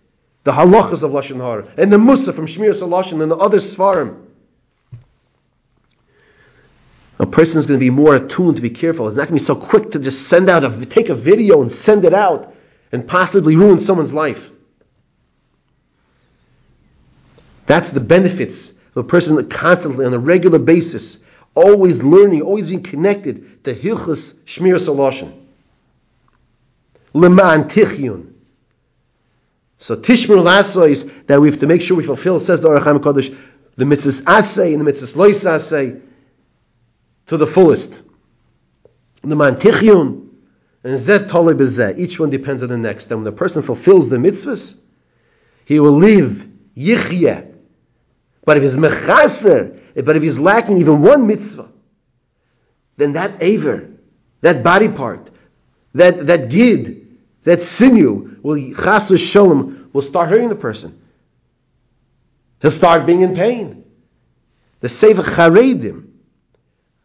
the 0.44 0.52
halachas 0.52 1.02
of 1.02 1.10
lashon 1.10 1.36
hara 1.36 1.68
and 1.76 1.92
the 1.92 1.98
musa 1.98 2.32
from 2.32 2.46
Shmir 2.46 2.70
Salashon 2.70 3.22
and 3.22 3.30
the 3.30 3.36
other 3.36 3.58
svarim 3.58 4.24
a 7.18 7.26
person 7.26 7.58
is 7.58 7.66
going 7.66 7.78
to 7.78 7.84
be 7.84 7.90
more 7.90 8.16
attuned 8.16 8.56
to 8.56 8.62
be 8.62 8.70
careful. 8.70 9.06
It's 9.06 9.16
not 9.16 9.28
going 9.28 9.38
to 9.38 9.44
be 9.44 9.46
so 9.46 9.54
quick 9.54 9.92
to 9.92 9.98
just 9.98 10.26
send 10.26 10.50
out 10.50 10.64
a 10.64 10.86
take 10.86 11.08
a 11.08 11.14
video 11.14 11.62
and 11.62 11.70
send 11.70 12.04
it 12.04 12.12
out 12.12 12.54
and 12.90 13.06
possibly 13.06 13.56
ruin 13.56 13.78
someone's 13.80 14.12
life. 14.12 14.50
That's 17.66 17.90
the 17.90 18.00
benefits 18.00 18.70
of 18.70 18.96
a 18.96 19.04
person 19.04 19.36
that 19.36 19.50
constantly, 19.50 20.04
on 20.04 20.12
a 20.12 20.18
regular 20.18 20.58
basis, 20.58 21.18
always 21.54 22.02
learning, 22.02 22.42
always 22.42 22.68
being 22.68 22.82
connected 22.82 23.64
to 23.64 23.74
Hilchas 23.74 24.34
Shmir 24.44 24.78
Saloshin. 24.78 25.32
Leman 27.12 27.64
Tichyun. 27.64 28.33
So 29.84 29.96
Tishmir 29.96 30.42
Lasso 30.42 30.84
is 30.84 31.12
that 31.26 31.42
we 31.42 31.50
have 31.50 31.60
to 31.60 31.66
make 31.66 31.82
sure 31.82 31.94
we 31.94 32.04
fulfill, 32.04 32.40
says 32.40 32.62
the 32.62 32.68
Ohr 32.68 32.80
HaChaim 32.80 33.00
Kodesh, 33.00 33.36
the 33.76 33.84
mitzvahs 33.84 34.22
Asay 34.22 34.72
and 34.72 34.80
the 34.80 34.90
mitzvahs 34.90 35.14
Lois 35.14 35.44
Asay 35.44 36.00
to 37.26 37.36
the 37.36 37.46
fullest. 37.46 38.00
The 39.20 39.36
man 39.36 39.56
mantichyun 39.56 40.26
and 40.84 40.98
zet 40.98 41.28
tole 41.28 41.52
bezeh. 41.52 41.98
Each 41.98 42.18
one 42.18 42.30
depends 42.30 42.62
on 42.62 42.70
the 42.70 42.78
next. 42.78 43.10
And 43.10 43.18
when 43.18 43.24
the 43.24 43.32
person 43.32 43.60
fulfills 43.60 44.08
the 44.08 44.16
mitzvahs, 44.16 44.74
he 45.66 45.78
will 45.80 45.98
live 45.98 46.48
yichye. 46.74 47.52
But 48.46 48.56
if 48.56 48.62
he's 48.62 48.78
mechaser, 48.78 49.78
but 50.02 50.16
if 50.16 50.22
he's 50.22 50.38
lacking 50.38 50.78
even 50.78 51.02
one 51.02 51.26
mitzvah, 51.26 51.68
then 52.96 53.12
that 53.12 53.42
aver, 53.42 53.90
that 54.40 54.62
body 54.62 54.88
part, 54.88 55.28
that 55.92 56.28
that 56.28 56.48
gid, 56.48 57.18
that 57.42 57.60
sinew 57.60 58.33
will 58.44 58.56
chaser 58.74 59.18
shalom 59.18 59.90
will 59.92 60.02
start 60.02 60.28
hurting 60.28 60.50
the 60.50 60.54
person. 60.54 61.00
He'll 62.62 62.70
start 62.70 63.06
being 63.06 63.22
in 63.22 63.34
pain. 63.34 63.84
The 64.80 64.88
sefer 64.88 65.22
charedim 65.22 66.12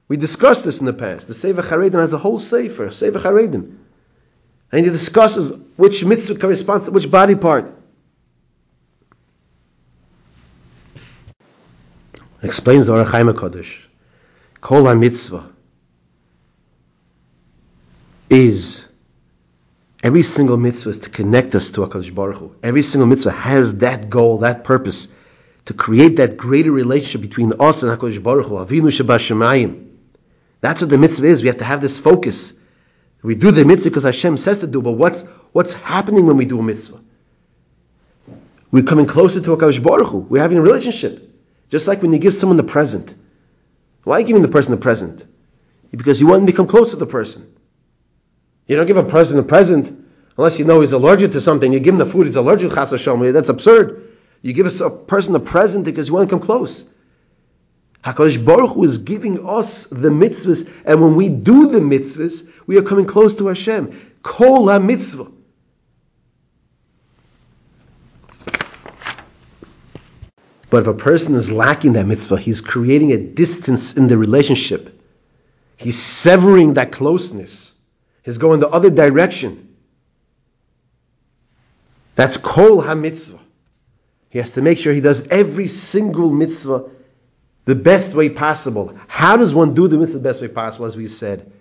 we 0.09 0.17
discussed 0.17 0.65
this 0.65 0.79
in 0.79 0.85
the 0.85 0.93
past. 0.93 1.27
The 1.27 1.35
Sefer 1.35 1.61
Charedim 1.61 1.93
has 1.93 2.13
a 2.13 2.17
whole 2.17 2.39
Sefer, 2.39 2.89
Sefer 2.89 3.19
Charedim. 3.19 3.77
And 4.71 4.85
he 4.85 4.91
discusses 4.91 5.51
which 5.77 6.03
mitzvah 6.03 6.39
corresponds 6.39 6.85
to 6.85 6.91
which 6.91 7.09
body 7.09 7.35
part. 7.35 7.71
Explains 12.41 12.87
the 12.87 12.93
Ohr 12.93 13.05
HaChaim 13.05 13.33
Kodesh. 13.33 13.77
Kol 14.61 14.93
mitzvah 14.95 15.47
is 18.29 18.87
every 20.03 20.23
single 20.23 20.57
mitzvah 20.57 20.89
is 20.91 20.99
to 20.99 21.09
connect 21.09 21.55
us 21.55 21.69
to 21.71 21.81
HaKadosh 21.81 22.13
Baruch 22.13 22.37
Hu. 22.37 22.55
Every 22.63 22.83
single 22.83 23.07
mitzvah 23.07 23.31
has 23.31 23.79
that 23.79 24.09
goal, 24.09 24.39
that 24.39 24.63
purpose, 24.63 25.07
to 25.65 25.73
create 25.73 26.17
that 26.17 26.37
greater 26.37 26.71
relationship 26.71 27.21
between 27.21 27.53
us 27.59 27.83
and 27.83 27.97
HaKadosh 27.97 28.21
Baruch 28.23 28.47
Hu. 28.47 28.55
Avinu 28.55 28.91
that's 30.61 30.81
what 30.81 30.89
the 30.89 30.97
mitzvah 30.97 31.27
is. 31.27 31.41
We 31.41 31.47
have 31.47 31.59
to 31.59 31.63
have 31.63 31.81
this 31.81 31.97
focus. 31.97 32.53
We 33.21 33.35
do 33.35 33.51
the 33.51 33.65
mitzvah 33.65 33.89
because 33.89 34.03
Hashem 34.03 34.37
says 34.37 34.59
to 34.59 34.67
do, 34.67 34.81
but 34.81 34.93
what's, 34.93 35.23
what's 35.51 35.73
happening 35.73 36.25
when 36.25 36.37
we 36.37 36.45
do 36.45 36.59
a 36.59 36.63
mitzvah? 36.63 36.99
We're 38.71 38.83
coming 38.83 39.07
closer 39.07 39.41
to 39.41 39.55
HaKadosh 39.55 39.81
Baruch 39.81 40.07
Hu. 40.07 40.19
We're 40.19 40.41
having 40.41 40.57
a 40.57 40.61
relationship. 40.61 41.25
Just 41.69 41.87
like 41.87 42.01
when 42.01 42.13
you 42.13 42.19
give 42.19 42.33
someone 42.33 42.57
the 42.57 42.63
present. 42.63 43.13
Why 44.03 44.17
are 44.17 44.19
you 44.21 44.27
giving 44.27 44.41
the 44.41 44.47
person 44.47 44.71
the 44.71 44.77
present? 44.77 45.25
Because 45.91 46.19
you 46.19 46.27
want 46.27 46.41
to 46.41 46.45
become 46.45 46.67
close 46.67 46.91
to 46.91 46.97
the 46.97 47.05
person. 47.05 47.53
You 48.69 48.75
don't 48.75 48.85
give 48.85 48.97
a 48.97 49.03
person 49.03 49.39
a 49.39 49.43
present 49.43 49.89
unless 50.37 50.59
you 50.59 50.63
know 50.63 50.81
he's 50.81 50.91
allergic 50.91 51.31
to 51.31 51.41
something. 51.41 51.73
You 51.73 51.79
give 51.79 51.95
him 51.95 51.97
the 51.97 52.05
food, 52.05 52.27
he's 52.27 52.35
allergic 52.35 52.69
to 52.69 53.31
That's 53.33 53.49
absurd. 53.49 54.15
You 54.43 54.53
give 54.53 54.79
a 54.79 54.89
person 54.91 55.35
a 55.35 55.39
present 55.39 55.85
because 55.85 56.07
you 56.07 56.13
want 56.13 56.29
to 56.29 56.35
come 56.35 56.45
close. 56.45 56.85
HaKadosh 58.05 58.45
Baruch 58.45 58.69
Hu 58.75 58.83
is 58.83 58.99
giving 58.99 59.49
us 59.49 59.87
the 59.87 60.09
mitzvahs, 60.09 60.71
and 60.85 61.01
when 61.01 61.15
we 61.15 61.29
do 61.29 61.69
the 61.71 61.79
mitzvahs, 61.79 62.47
we 62.67 62.77
are 62.77 62.83
coming 62.83 63.05
close 63.05 63.35
to 63.37 63.47
Hashem. 63.47 64.13
Kol 64.21 64.69
ha-mitzvah. 64.69 65.31
But 70.69 70.83
if 70.83 70.87
a 70.87 70.93
person 70.93 71.33
is 71.33 71.49
lacking 71.49 71.93
that 71.93 72.05
mitzvah, 72.05 72.37
he's 72.37 72.61
creating 72.61 73.13
a 73.13 73.17
distance 73.17 73.97
in 73.97 74.07
the 74.07 74.17
relationship. 74.17 75.01
He's 75.75 75.97
severing 75.97 76.75
that 76.75 76.91
closeness. 76.91 77.68
He's 78.23 78.37
going 78.37 78.59
the 78.59 78.69
other 78.69 78.89
direction. 78.89 79.75
That's 82.15 82.37
kol 82.37 82.81
ha-mitzvah. 82.81 83.39
He 84.29 84.39
has 84.39 84.51
to 84.51 84.61
make 84.61 84.77
sure 84.77 84.93
he 84.93 85.01
does 85.01 85.27
every 85.27 85.67
single 85.67 86.31
mitzvah 86.31 86.89
the 87.65 87.75
best 87.75 88.13
way 88.13 88.29
possible. 88.29 88.97
How 89.07 89.37
does 89.37 89.55
one 89.55 89.73
do 89.73 89.87
the 89.87 89.97
mitzvah 89.97 90.19
the 90.19 90.23
best 90.23 90.41
way 90.41 90.47
possible, 90.47 90.85
as 90.85 90.97
we 90.97 91.07
said? 91.07 91.51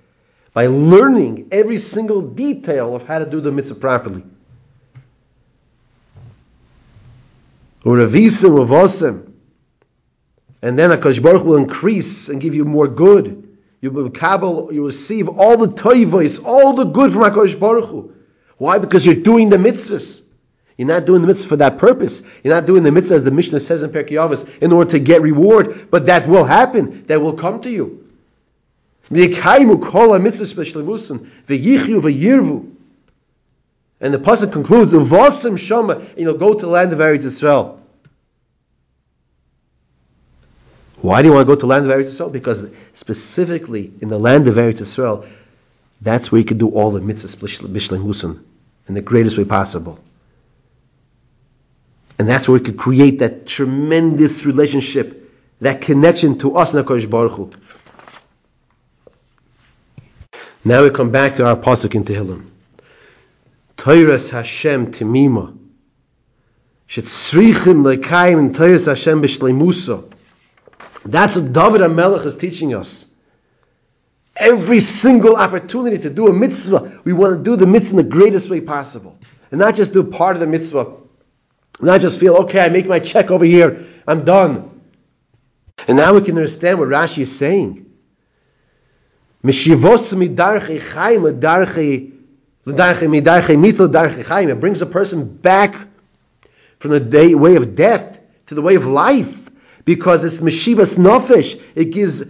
By 0.53 0.66
learning 0.66 1.49
every 1.53 1.79
single 1.79 2.23
detail 2.23 2.97
of 2.97 3.07
how 3.07 3.21
to 3.21 3.27
do 3.27 3.40
the 3.40 3.53
mitzvah 3.53 3.77
properly. 3.77 4.25
And 7.85 7.99
then 10.79 10.90
Akash 10.90 11.23
Baruch 11.23 11.44
will 11.44 11.57
increase 11.57 12.29
and 12.29 12.40
give 12.40 12.55
you 12.55 12.64
more 12.64 12.88
good. 12.88 13.48
You 13.81 13.91
will 13.91 14.73
you 14.73 14.87
receive 14.87 15.29
all 15.29 15.57
the 15.57 15.69
toivos, 15.69 16.45
all 16.45 16.73
the 16.73 16.85
good 16.85 17.12
from 17.12 17.23
Akash 17.23 17.59
Baruch 17.59 17.88
Hu. 17.88 18.12
Why? 18.57 18.79
Because 18.79 19.07
you're 19.07 19.14
doing 19.14 19.51
the 19.51 19.57
mitzvahs. 19.57 20.23
You're 20.77 20.88
not 20.88 21.07
doing 21.07 21.23
the 21.23 21.29
mitzvah 21.29 21.49
for 21.49 21.57
that 21.57 21.79
purpose. 21.79 22.23
You're 22.43 22.55
not 22.55 22.67
doing 22.67 22.83
the 22.83 22.93
mitzvah 22.93 23.17
as 23.17 23.25
the 23.25 23.31
Mishnah 23.31 23.61
says 23.61 23.83
in 23.83 23.91
Pirkei 23.91 24.12
Avos 24.12 24.49
in 24.61 24.73
order 24.73 24.91
to 24.93 24.99
get 24.99 25.23
reward, 25.23 25.91
but 25.91 26.07
that 26.07 26.29
will 26.29 26.45
happen. 26.45 27.05
That 27.07 27.21
will 27.21 27.35
come 27.35 27.62
to 27.62 27.71
you. 27.71 28.05
And 29.11 29.21
the 34.14 34.19
pasuk 34.19 34.53
concludes, 34.53 34.93
"Uvasim 34.93 35.59
shama," 35.59 35.95
and 35.95 36.19
you'll 36.19 36.35
go 36.35 36.55
to 36.55 36.61
the 36.61 36.69
land 36.69 36.93
of 36.93 36.99
Eretz 36.99 37.25
Yisrael. 37.25 37.78
Why 41.01 41.23
do 41.23 41.29
you 41.29 41.35
want 41.35 41.47
to 41.47 41.55
go 41.55 41.61
to 41.61 41.67
land 41.67 41.87
of 41.87 41.93
Eretz 41.93 42.07
Yisrael? 42.07 42.33
Because 42.33 42.67
specifically 42.93 43.93
in 44.01 44.09
the 44.09 44.19
land 44.19 44.49
of 44.49 44.57
Eretz 44.57 44.81
Yisrael, 44.81 45.29
that's 46.01 46.33
where 46.33 46.41
you 46.41 46.45
can 46.45 46.59
do 46.59 46.69
all 46.71 46.91
the 46.91 47.01
mitzvahs 47.01 47.37
bishlemusim 47.37 48.43
in 48.89 48.95
the 48.95 49.01
greatest 49.01 49.39
way 49.39 49.45
possible. 49.45 49.99
And 52.19 52.29
that's 52.29 52.49
where 52.49 52.59
we 52.59 52.65
could 52.65 52.77
create 52.77 53.21
that 53.21 53.47
tremendous 53.47 54.45
relationship, 54.45 55.33
that 55.61 55.81
connection 55.81 56.39
to 56.39 56.57
us, 56.57 56.73
Nakash 56.73 57.09
Baruch 57.09 57.33
Hu. 57.33 57.51
Now 60.65 60.83
we 60.83 60.91
come 60.91 61.11
back 61.11 61.37
to 61.37 61.47
our 61.47 61.57
pasuk 61.57 61.95
in 61.95 62.05
Tehillim. 62.05 62.47
Toiras 63.77 64.31
Hashem 64.31 64.93
Timima. 64.93 65.57
Shetzrichim 66.89 67.83
leikayim 67.83 68.39
in 68.39 68.55
Toiras 68.55 68.87
Hashem 68.87 69.23
b'shleimusa. 69.23 70.13
That's 71.11 71.37
what 71.37 71.53
David 71.53 71.81
HaMelech 71.81 72.27
is 72.27 72.37
teaching 72.37 72.75
us. 72.75 73.07
Every 74.37 74.81
single 74.81 75.37
opportunity 75.37 75.99
to 75.99 76.11
do 76.11 76.29
a 76.29 76.33
mitzvah, 76.33 77.01
we 77.05 77.12
want 77.12 77.38
to 77.38 77.42
do 77.42 77.57
the 77.57 77.66
mitzvah 77.66 77.99
in 77.99 78.05
the 78.05 78.11
greatest 78.11 78.51
way 78.51 78.61
possible. 78.61 79.18
And 79.51 79.59
not 79.59 79.75
just 79.75 79.92
do 79.92 80.05
part 80.05 80.37
of 80.37 80.40
the 80.40 80.47
mitzvah. 80.47 80.94
Not 81.81 82.01
just 82.01 82.21
feel, 82.21 82.37
okay, 82.42 82.61
I 82.61 82.68
make 82.68 82.87
my 82.87 82.99
check 82.99 83.31
over 83.31 83.44
here, 83.44 83.87
I'm 84.07 84.25
done. 84.25 84.83
And 85.87 85.97
now 85.97 86.14
we 86.14 86.21
can 86.21 86.37
understand 86.37 86.79
what 86.79 86.88
Rashi 86.88 87.23
is 87.23 87.38
saying. 87.38 87.87
It 89.44 89.81
brings 94.61 94.83
a 94.83 94.87
person 94.87 95.37
back 95.37 95.75
from 96.79 96.90
the 96.90 97.01
day, 97.01 97.35
way 97.35 97.57
of 97.57 97.77
death 97.77 98.21
to 98.47 98.55
the 98.55 98.62
way 98.62 98.75
of 98.75 98.87
life 98.87 99.38
because 99.88 100.22
it's 100.22 100.40
Meshivas 100.42 100.98
Nofesh. 100.98 101.59
It 101.74 101.87
gives 101.87 102.22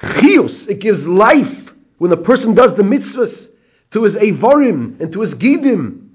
chius, 0.00 0.68
it 0.68 0.80
gives 0.80 1.06
life 1.06 1.72
when 1.96 2.10
a 2.10 2.16
person 2.16 2.54
does 2.54 2.74
the 2.74 2.82
mitzvahs 2.82 3.48
to 3.92 4.02
his 4.02 4.16
Evorim 4.16 4.98
and 4.98 5.12
to 5.12 5.20
his 5.20 5.36
Gidim. 5.36 6.08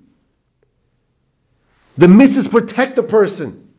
The 1.98 2.08
mitzvahs 2.08 2.52
protect 2.52 2.98
the 2.98 3.04
person. 3.04 3.70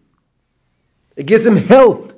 It 1.15 1.27
gives 1.27 1.45
him 1.45 1.57
health. 1.57 2.15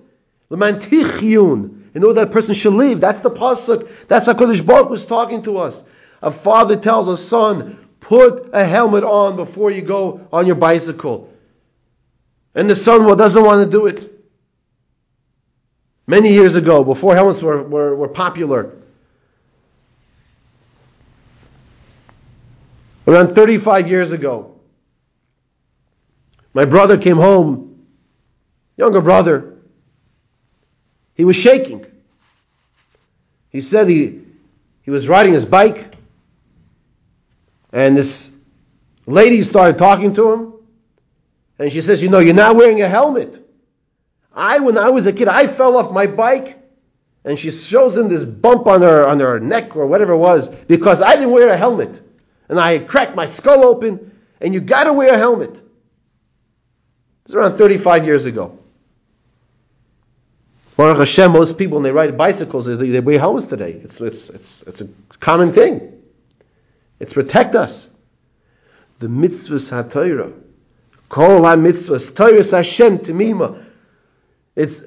In 0.48 0.60
order 0.60 2.12
that 2.12 2.30
person 2.30 2.54
should 2.54 2.74
live. 2.74 3.00
That's 3.00 3.22
the 3.22 3.30
pasuk. 3.32 3.90
That's 4.06 4.26
how 4.26 4.34
Kodesh 4.34 4.64
Baruch 4.64 4.88
was 4.88 5.04
talking 5.04 5.42
to 5.42 5.58
us. 5.58 5.82
A 6.22 6.30
father 6.30 6.76
tells 6.76 7.08
a 7.08 7.16
son, 7.16 7.88
put 7.98 8.50
a 8.52 8.64
helmet 8.64 9.02
on 9.02 9.34
before 9.34 9.72
you 9.72 9.82
go 9.82 10.28
on 10.32 10.46
your 10.46 10.54
bicycle. 10.54 11.28
And 12.54 12.70
the 12.70 12.76
son 12.76 13.04
well, 13.04 13.16
doesn't 13.16 13.42
want 13.42 13.64
to 13.64 13.68
do 13.68 13.86
it. 13.86 14.11
Many 16.06 16.32
years 16.32 16.54
ago, 16.54 16.84
before 16.84 17.14
helmets 17.14 17.42
were, 17.42 17.62
were, 17.62 17.94
were 17.94 18.08
popular, 18.08 18.72
around 23.06 23.28
35 23.28 23.88
years 23.88 24.12
ago, 24.12 24.56
my 26.54 26.64
brother 26.64 26.98
came 26.98 27.16
home, 27.16 27.86
younger 28.76 29.00
brother. 29.00 29.58
He 31.14 31.24
was 31.24 31.36
shaking. 31.36 31.86
He 33.50 33.60
said 33.60 33.88
he, 33.88 34.20
he 34.82 34.90
was 34.90 35.08
riding 35.08 35.32
his 35.34 35.44
bike 35.44 35.92
and 37.72 37.96
this 37.96 38.30
lady 39.06 39.42
started 39.42 39.78
talking 39.78 40.14
to 40.14 40.30
him, 40.32 40.52
and 41.58 41.72
she 41.72 41.80
says, 41.80 42.02
You 42.02 42.10
know, 42.10 42.18
you're 42.18 42.34
not 42.34 42.54
wearing 42.54 42.82
a 42.82 42.88
helmet. 42.88 43.41
I, 44.34 44.60
when 44.60 44.78
I 44.78 44.90
was 44.90 45.06
a 45.06 45.12
kid, 45.12 45.28
I 45.28 45.46
fell 45.46 45.76
off 45.76 45.92
my 45.92 46.06
bike, 46.06 46.58
and 47.24 47.38
she 47.38 47.50
shows 47.50 47.96
him 47.96 48.08
this 48.08 48.24
bump 48.24 48.66
on 48.66 48.82
her 48.82 49.06
on 49.06 49.20
her 49.20 49.38
neck 49.38 49.76
or 49.76 49.86
whatever 49.86 50.14
it 50.14 50.18
was 50.18 50.48
because 50.48 51.00
I 51.02 51.14
didn't 51.14 51.30
wear 51.30 51.48
a 51.48 51.56
helmet, 51.56 52.00
and 52.48 52.58
I 52.58 52.78
cracked 52.78 53.14
my 53.14 53.26
skull 53.26 53.64
open. 53.64 54.10
And 54.42 54.52
you 54.52 54.60
got 54.60 54.84
to 54.84 54.92
wear 54.92 55.14
a 55.14 55.16
helmet. 55.16 55.62
It's 57.24 57.34
around 57.34 57.56
35 57.56 58.04
years 58.04 58.26
ago. 58.26 58.58
Baruch 60.76 60.98
Hashem, 60.98 61.30
most 61.30 61.58
people 61.58 61.76
when 61.76 61.84
they 61.84 61.92
ride 61.92 62.18
bicycles, 62.18 62.66
they, 62.66 62.74
they 62.74 62.98
wear 62.98 63.20
helmets 63.20 63.46
today. 63.46 63.70
It's, 63.70 64.00
it's, 64.00 64.30
it's, 64.30 64.62
it's 64.62 64.80
a 64.80 64.88
common 65.20 65.52
thing. 65.52 66.02
It's 66.98 67.12
protect 67.12 67.54
us. 67.54 67.88
The 68.98 69.06
mitzvahs 69.06 69.70
ha-Torah. 69.70 70.32
Kol 71.08 71.44
ha-mitzvahs. 71.44 72.16
Torah 72.16 72.56
Hashem 72.56 72.98
timima. 72.98 73.64
It's 74.54 74.82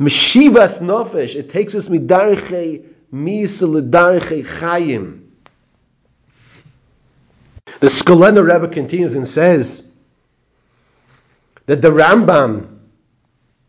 meshivas 0.00 0.80
nofesh. 0.80 1.34
It 1.34 1.50
takes 1.50 1.74
us 1.74 1.88
midarchei 1.88 2.84
misa 3.12 3.68
ledarchei 3.68 4.44
chayim. 4.44 5.22
The 7.80 7.88
Skulener 7.88 8.46
Rebbe 8.46 8.72
continues 8.72 9.14
and 9.14 9.28
says 9.28 9.82
that 11.66 11.82
the 11.82 11.90
Rambam, 11.90 12.78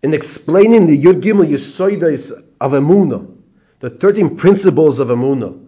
in 0.01 0.13
explaining 0.13 0.85
the 0.85 0.97
Yud 0.97 1.21
Gimel 1.21 2.43
of 2.61 2.71
Emunah, 2.71 3.35
the 3.79 3.89
13 3.89 4.37
principles 4.37 4.99
of 4.99 5.09
Emunah, 5.09 5.65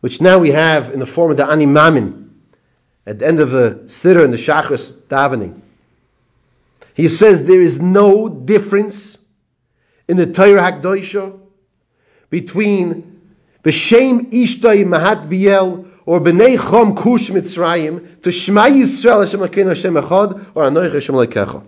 which 0.00 0.20
now 0.20 0.38
we 0.38 0.52
have 0.52 0.90
in 0.90 1.00
the 1.00 1.06
form 1.06 1.30
of 1.30 1.36
the 1.36 1.42
Animamin, 1.42 2.30
at 3.06 3.18
the 3.18 3.26
end 3.26 3.40
of 3.40 3.50
the 3.50 3.80
Siddur 3.86 4.24
and 4.24 4.32
the 4.32 4.38
Shachris 4.38 4.90
davening. 4.90 5.60
He 6.98 7.06
says 7.06 7.44
there 7.44 7.60
is 7.60 7.80
no 7.80 8.28
difference 8.28 9.16
in 10.08 10.16
the 10.16 10.26
Torah 10.26 10.60
Hakdoisha 10.60 11.38
between 12.28 13.20
the 13.62 13.70
Shem 13.70 14.32
Ishtay 14.32 14.84
Mahat 14.84 15.28
Biel 15.28 15.86
or 16.06 16.18
Bnei 16.18 16.58
Chom 16.58 16.96
Kush 16.96 17.30
Mitzrayim 17.30 18.20
to 18.22 18.32
Shema 18.32 18.64
Yisrael 18.64 19.20
Hashem 19.20 19.38
Lakeinu 19.38 19.68
Hashem 19.68 19.94
Echad 19.94 20.46
or 20.56 20.64
Anoich 20.64 20.92
Hashem 20.92 21.14
Lakecha. 21.14 21.64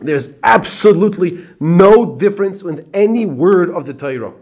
There's 0.00 0.30
absolutely 0.42 1.44
no 1.60 2.16
difference 2.16 2.62
with 2.62 2.88
any 2.94 3.26
word 3.26 3.68
of 3.68 3.84
the 3.84 3.92
Torah. 3.92 4.32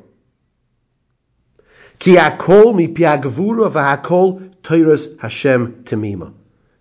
Ki 1.99 2.15
akol 2.15 2.73
mi 2.73 2.87
piagvura 2.87 3.69
v'hakol 3.69 4.55
toiras 4.63 5.19
Hashem 5.19 5.83
temima. 5.83 6.35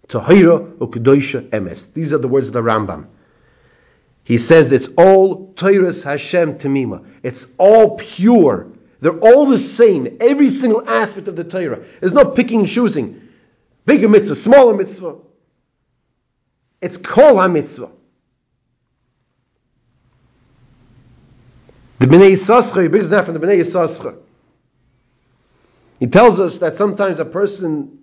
Tahira 0.08 0.78
ukedoisha 0.78 1.50
emes. 1.50 1.94
These 1.94 2.14
are 2.14 2.18
the 2.18 2.28
words 2.28 2.48
of 2.48 2.54
the 2.54 2.62
Rambam. 2.62 3.08
He 4.24 4.38
says 4.38 4.72
it's 4.72 4.90
all 4.98 5.54
toiras 5.54 6.04
Hashem 6.04 6.60
temima. 6.60 7.06
It's 7.24 7.54
all 7.58 7.98
pure. 7.98 8.68
They're 9.00 9.20
all 9.20 9.46
the 9.46 9.58
same. 9.58 10.18
Every 10.20 10.50
single 10.50 10.88
aspect 10.88 11.28
of 11.28 11.36
the 11.36 11.44
Torah. 11.44 11.84
There's 12.00 12.14
no 12.14 12.26
picking 12.26 12.62
and 12.62 12.68
choosing. 12.68 13.30
Bigger 13.86 14.10
mitzvah, 14.10 14.36
smaller 14.36 14.74
mitzvah. 14.74 15.16
It's 16.82 16.98
kol 16.98 17.38
ha-mitzvah. 17.38 17.90
The 22.00 22.06
Bnei 22.06 22.34
Yissaschar, 22.34 22.84
he 22.84 22.88
brings 22.90 23.10
that 23.10 23.26
from 23.26 23.34
the 23.34 23.40
Bnei 23.40 23.60
Yissaschar. 23.60 24.18
He 26.00 26.08
tells 26.08 26.40
us 26.40 26.60
that 26.60 26.76
sometimes 26.76 27.20
a 27.20 27.26
person 27.26 28.00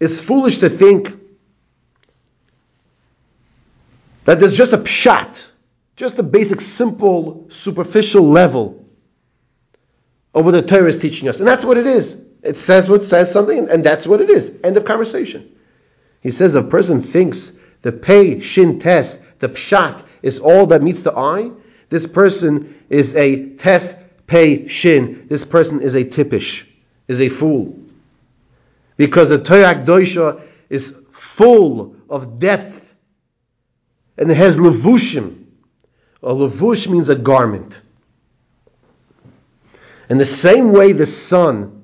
is 0.00 0.20
foolish 0.20 0.58
to 0.58 0.68
think 0.68 1.12
that 4.24 4.38
there's 4.40 4.56
just 4.56 4.72
a 4.72 4.78
pshat 4.78 5.46
Just 5.96 6.18
a 6.18 6.22
basic, 6.22 6.60
simple, 6.60 7.46
superficial 7.48 8.22
level 8.22 8.84
of 10.34 10.44
what 10.44 10.50
the 10.50 10.62
Torah 10.62 10.88
is 10.88 10.98
teaching 10.98 11.28
us. 11.28 11.38
And 11.38 11.48
that's 11.48 11.64
what 11.64 11.78
it 11.78 11.86
is. 11.86 12.14
It 12.42 12.58
says 12.58 12.88
what 12.88 13.04
says 13.04 13.32
something, 13.32 13.70
and 13.70 13.82
that's 13.82 14.06
what 14.06 14.20
it 14.20 14.28
is. 14.28 14.52
End 14.62 14.76
of 14.76 14.84
conversation. 14.84 15.50
He 16.20 16.30
says 16.30 16.54
a 16.54 16.62
person 16.62 17.00
thinks 17.00 17.52
the 17.82 17.92
pei, 17.92 18.40
shin, 18.40 18.78
test, 18.78 19.18
the 19.38 19.48
pshat 19.48 20.04
is 20.22 20.38
all 20.38 20.66
that 20.66 20.82
meets 20.82 21.02
the 21.02 21.16
eye. 21.16 21.50
This 21.88 22.06
person 22.06 22.74
is 22.90 23.14
a 23.14 23.50
test, 23.54 23.96
pei, 24.26 24.68
shin. 24.68 25.26
This 25.28 25.44
person 25.44 25.80
is 25.80 25.94
a 25.94 26.04
tippish, 26.04 26.66
is 27.08 27.20
a 27.20 27.30
fool. 27.30 27.85
Because 28.96 29.28
the 29.28 29.38
Torah 29.38 29.74
Akdosha 29.74 30.42
is 30.68 30.96
full 31.12 31.96
of 32.08 32.38
depth 32.38 32.82
and 34.18 34.30
it 34.30 34.36
has 34.36 34.56
levushim. 34.56 35.44
A 36.22 36.32
levush 36.32 36.88
means 36.88 37.08
a 37.08 37.14
garment. 37.14 37.80
In 40.08 40.18
the 40.18 40.24
same 40.24 40.72
way, 40.72 40.92
the 40.92 41.06
sun, 41.06 41.82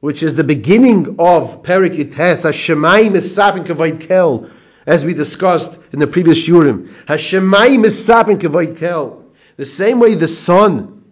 which 0.00 0.22
is 0.22 0.34
the 0.34 0.44
beginning 0.44 1.16
of 1.18 1.62
Perik 1.62 1.96
Yites, 1.96 2.42
Hashemayim 2.42 3.12
Esapin 3.12 3.64
Kavod 3.64 4.00
Kel, 4.00 4.50
as 4.86 5.04
we 5.04 5.14
discussed 5.14 5.72
in 5.92 5.98
the 5.98 6.06
previous 6.06 6.46
Shurim. 6.46 6.88
Hashemayim 7.06 7.84
Esapin 7.84 8.38
Kavod 8.38 8.78
Kel. 8.78 9.24
The 9.56 9.64
same 9.64 10.00
way 10.00 10.14
the 10.14 10.28
sun 10.28 11.04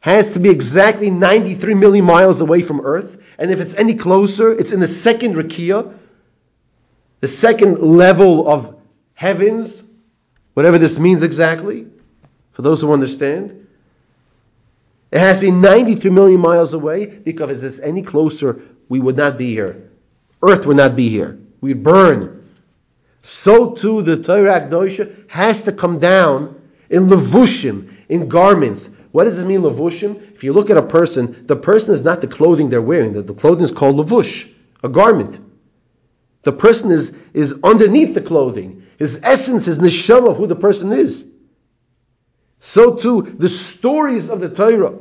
has 0.00 0.34
to 0.34 0.40
be 0.40 0.50
exactly 0.50 1.10
93 1.10 1.74
million 1.74 2.04
miles 2.04 2.40
away 2.40 2.62
from 2.62 2.80
Earth, 2.80 3.21
and 3.38 3.50
if 3.50 3.60
it's 3.60 3.74
any 3.74 3.94
closer, 3.94 4.52
it's 4.52 4.72
in 4.72 4.80
the 4.80 4.86
second 4.86 5.34
Rakia, 5.34 5.96
the 7.20 7.28
second 7.28 7.78
level 7.78 8.48
of 8.48 8.76
heavens, 9.14 9.82
whatever 10.54 10.78
this 10.78 10.98
means 10.98 11.22
exactly, 11.22 11.86
for 12.50 12.62
those 12.62 12.80
who 12.80 12.92
understand. 12.92 13.66
It 15.10 15.18
has 15.18 15.40
to 15.40 15.46
be 15.46 15.50
93 15.50 16.10
million 16.10 16.40
miles 16.40 16.72
away 16.72 17.06
because 17.06 17.62
if 17.62 17.72
it's 17.72 17.80
any 17.80 18.02
closer, 18.02 18.62
we 18.88 18.98
would 18.98 19.16
not 19.16 19.38
be 19.38 19.50
here. 19.50 19.90
Earth 20.42 20.66
would 20.66 20.76
not 20.76 20.96
be 20.96 21.08
here. 21.08 21.38
We'd 21.60 21.82
burn. 21.82 22.48
So 23.22 23.72
too 23.72 24.02
the 24.02 24.22
Torah 24.22 24.60
Akdosha 24.60 25.28
has 25.28 25.62
to 25.62 25.72
come 25.72 25.98
down 25.98 26.60
in 26.90 27.08
levushim, 27.08 27.94
in 28.08 28.28
garments. 28.28 28.88
What 29.12 29.24
does 29.24 29.38
it 29.38 29.46
mean, 29.46 29.60
levushim? 29.60 30.21
If 30.42 30.46
you 30.46 30.54
look 30.54 30.70
at 30.70 30.76
a 30.76 30.82
person, 30.82 31.46
the 31.46 31.54
person 31.54 31.94
is 31.94 32.02
not 32.02 32.20
the 32.20 32.26
clothing 32.26 32.68
they're 32.68 32.82
wearing. 32.82 33.12
The, 33.12 33.22
the 33.22 33.32
clothing 33.32 33.62
is 33.62 33.70
called 33.70 33.94
levush, 33.94 34.52
a 34.82 34.88
garment. 34.88 35.38
The 36.42 36.50
person 36.50 36.90
is, 36.90 37.16
is 37.32 37.60
underneath 37.62 38.12
the 38.14 38.22
clothing. 38.22 38.84
His 38.98 39.20
essence 39.22 39.68
is 39.68 39.78
neshama 39.78 40.30
of 40.30 40.38
who 40.38 40.48
the 40.48 40.56
person 40.56 40.90
is. 40.90 41.24
So 42.58 42.96
too, 42.96 43.22
the 43.22 43.48
stories 43.48 44.28
of 44.28 44.40
the 44.40 44.48
Torah 44.48 44.94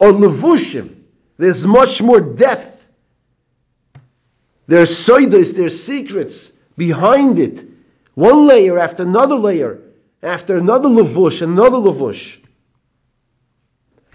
are 0.00 0.12
levushim. 0.12 1.02
There's 1.36 1.66
much 1.66 2.00
more 2.00 2.20
depth. 2.20 2.80
There's 4.68 4.92
soidos, 4.92 5.56
there's 5.56 5.82
secrets 5.82 6.52
behind 6.76 7.40
it. 7.40 7.64
One 8.14 8.46
layer 8.46 8.78
after 8.78 9.02
another 9.02 9.34
layer, 9.34 9.80
after 10.22 10.56
another 10.56 10.88
levush, 10.88 11.42
another 11.42 11.78
levush. 11.78 12.38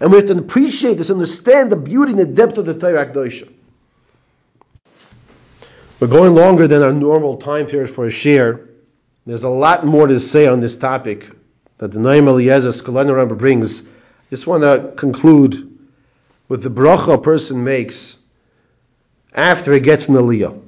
And 0.00 0.10
we 0.10 0.16
have 0.16 0.26
to 0.26 0.38
appreciate 0.38 0.96
this, 0.96 1.10
understand 1.10 1.70
the 1.70 1.76
beauty 1.76 2.12
and 2.12 2.20
the 2.20 2.24
depth 2.24 2.56
of 2.56 2.64
the 2.64 2.74
Torah 2.74 3.06
Akdosha. 3.06 3.52
We're 6.00 6.08
going 6.08 6.34
longer 6.34 6.66
than 6.66 6.82
our 6.82 6.92
normal 6.92 7.36
time 7.36 7.66
period 7.66 7.90
for 7.90 8.06
a 8.06 8.10
share. 8.10 8.68
There's 9.26 9.42
a 9.42 9.50
lot 9.50 9.84
more 9.84 10.06
to 10.06 10.18
say 10.18 10.46
on 10.46 10.60
this 10.60 10.76
topic 10.76 11.30
that 11.76 11.92
the 11.92 11.98
Noam 11.98 12.26
Eliezer 12.26 12.70
Skulener 12.70 13.36
brings. 13.36 13.82
I 13.82 13.84
just 14.30 14.46
want 14.46 14.62
to 14.62 14.94
conclude 14.96 15.78
with 16.48 16.62
the 16.62 16.70
bracha 16.70 17.14
a 17.14 17.18
person 17.18 17.62
makes 17.62 18.16
after 19.34 19.74
he 19.74 19.80
gets 19.80 20.08
an 20.08 20.14
aliyah. 20.14 20.58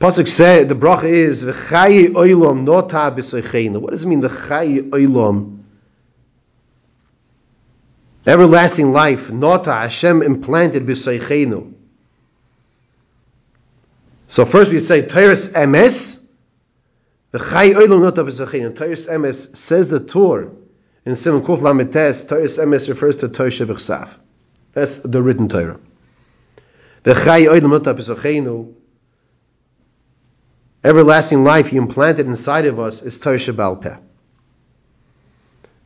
Pasuk 0.00 0.28
said 0.28 0.68
the 0.68 0.74
bracha 0.74 1.04
is 1.04 1.42
v'chayi 1.42 2.08
oilam 2.08 2.64
nota 2.64 3.10
b'soicheinu. 3.16 3.78
What 3.78 3.92
does 3.92 4.04
it 4.04 4.08
mean 4.08 4.20
the 4.20 4.28
chayi 4.28 4.90
oilam? 4.90 5.62
Everlasting 8.26 8.92
life, 8.92 9.30
nota 9.30 9.72
Hashem 9.72 10.20
implanted 10.20 10.84
b'soicheinu. 10.84 11.72
So 14.28 14.44
first 14.44 14.70
we 14.70 14.80
say 14.80 15.00
Tyrus 15.06 15.48
emes. 15.48 16.20
The 17.30 17.38
chayi 17.38 17.74
oilam 17.74 18.02
nota 18.02 18.22
b'soicheinu. 18.22 18.76
Tyrus 18.76 19.06
emes 19.06 19.56
says 19.56 19.88
the 19.88 20.00
Torah 20.00 20.50
in 21.06 21.16
Simon 21.16 21.40
Kuf 21.40 21.60
Lamites. 21.60 22.28
Tyrus 22.28 22.58
emes 22.58 22.86
refers 22.90 23.16
to 23.16 23.30
Torah 23.30 23.48
Shebechsav. 23.48 24.10
That's 24.74 24.96
the 24.96 25.22
written 25.22 25.48
Torah. 25.48 25.80
The 27.04 27.14
chayi 27.14 27.48
oilam 27.48 27.70
nota 27.70 27.94
b'soicheinu 27.94 28.74
everlasting 30.86 31.42
life 31.42 31.68
He 31.68 31.76
implanted 31.76 32.26
inside 32.26 32.66
of 32.66 32.78
us 32.78 33.02
is 33.02 33.18
Torah 33.18 33.38
Shabbal 33.38 33.80
Peh. 33.80 33.96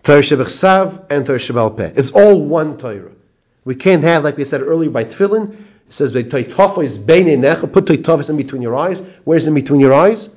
Torah 0.03 0.21
Shebechsav 0.21 1.07
and 1.11 1.27
Torah 1.27 1.39
Shabbal 1.39 1.77
Peh. 1.77 1.93
It's 1.97 2.11
all 2.11 2.41
one 2.41 2.79
Torah. 2.79 3.13
We 3.65 3.75
can't 3.75 4.03
have, 4.05 4.25
like 4.25 4.37
we 4.37 4.45
said 4.45 4.63
earlier, 4.63 4.91
by 4.91 5.05
Tefillin, 5.05 5.53
it 5.53 5.95
says, 5.95 6.15
is 6.15 6.23
put 6.23 7.85
Toitofis 7.87 8.31
in 8.31 8.37
between 8.37 8.63
your 8.63 8.77
eyes. 8.77 9.03
Where's 9.25 9.47
in 9.47 9.55
between 9.55 9.81
your 9.81 9.95
eyes? 9.95 10.29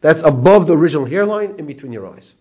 That's 0.00 0.22
above 0.22 0.66
the 0.66 0.76
original 0.76 1.06
hairline, 1.06 1.56
in 1.58 1.66
between 1.66 1.92
your 1.92 2.06
eyes. 2.06 2.32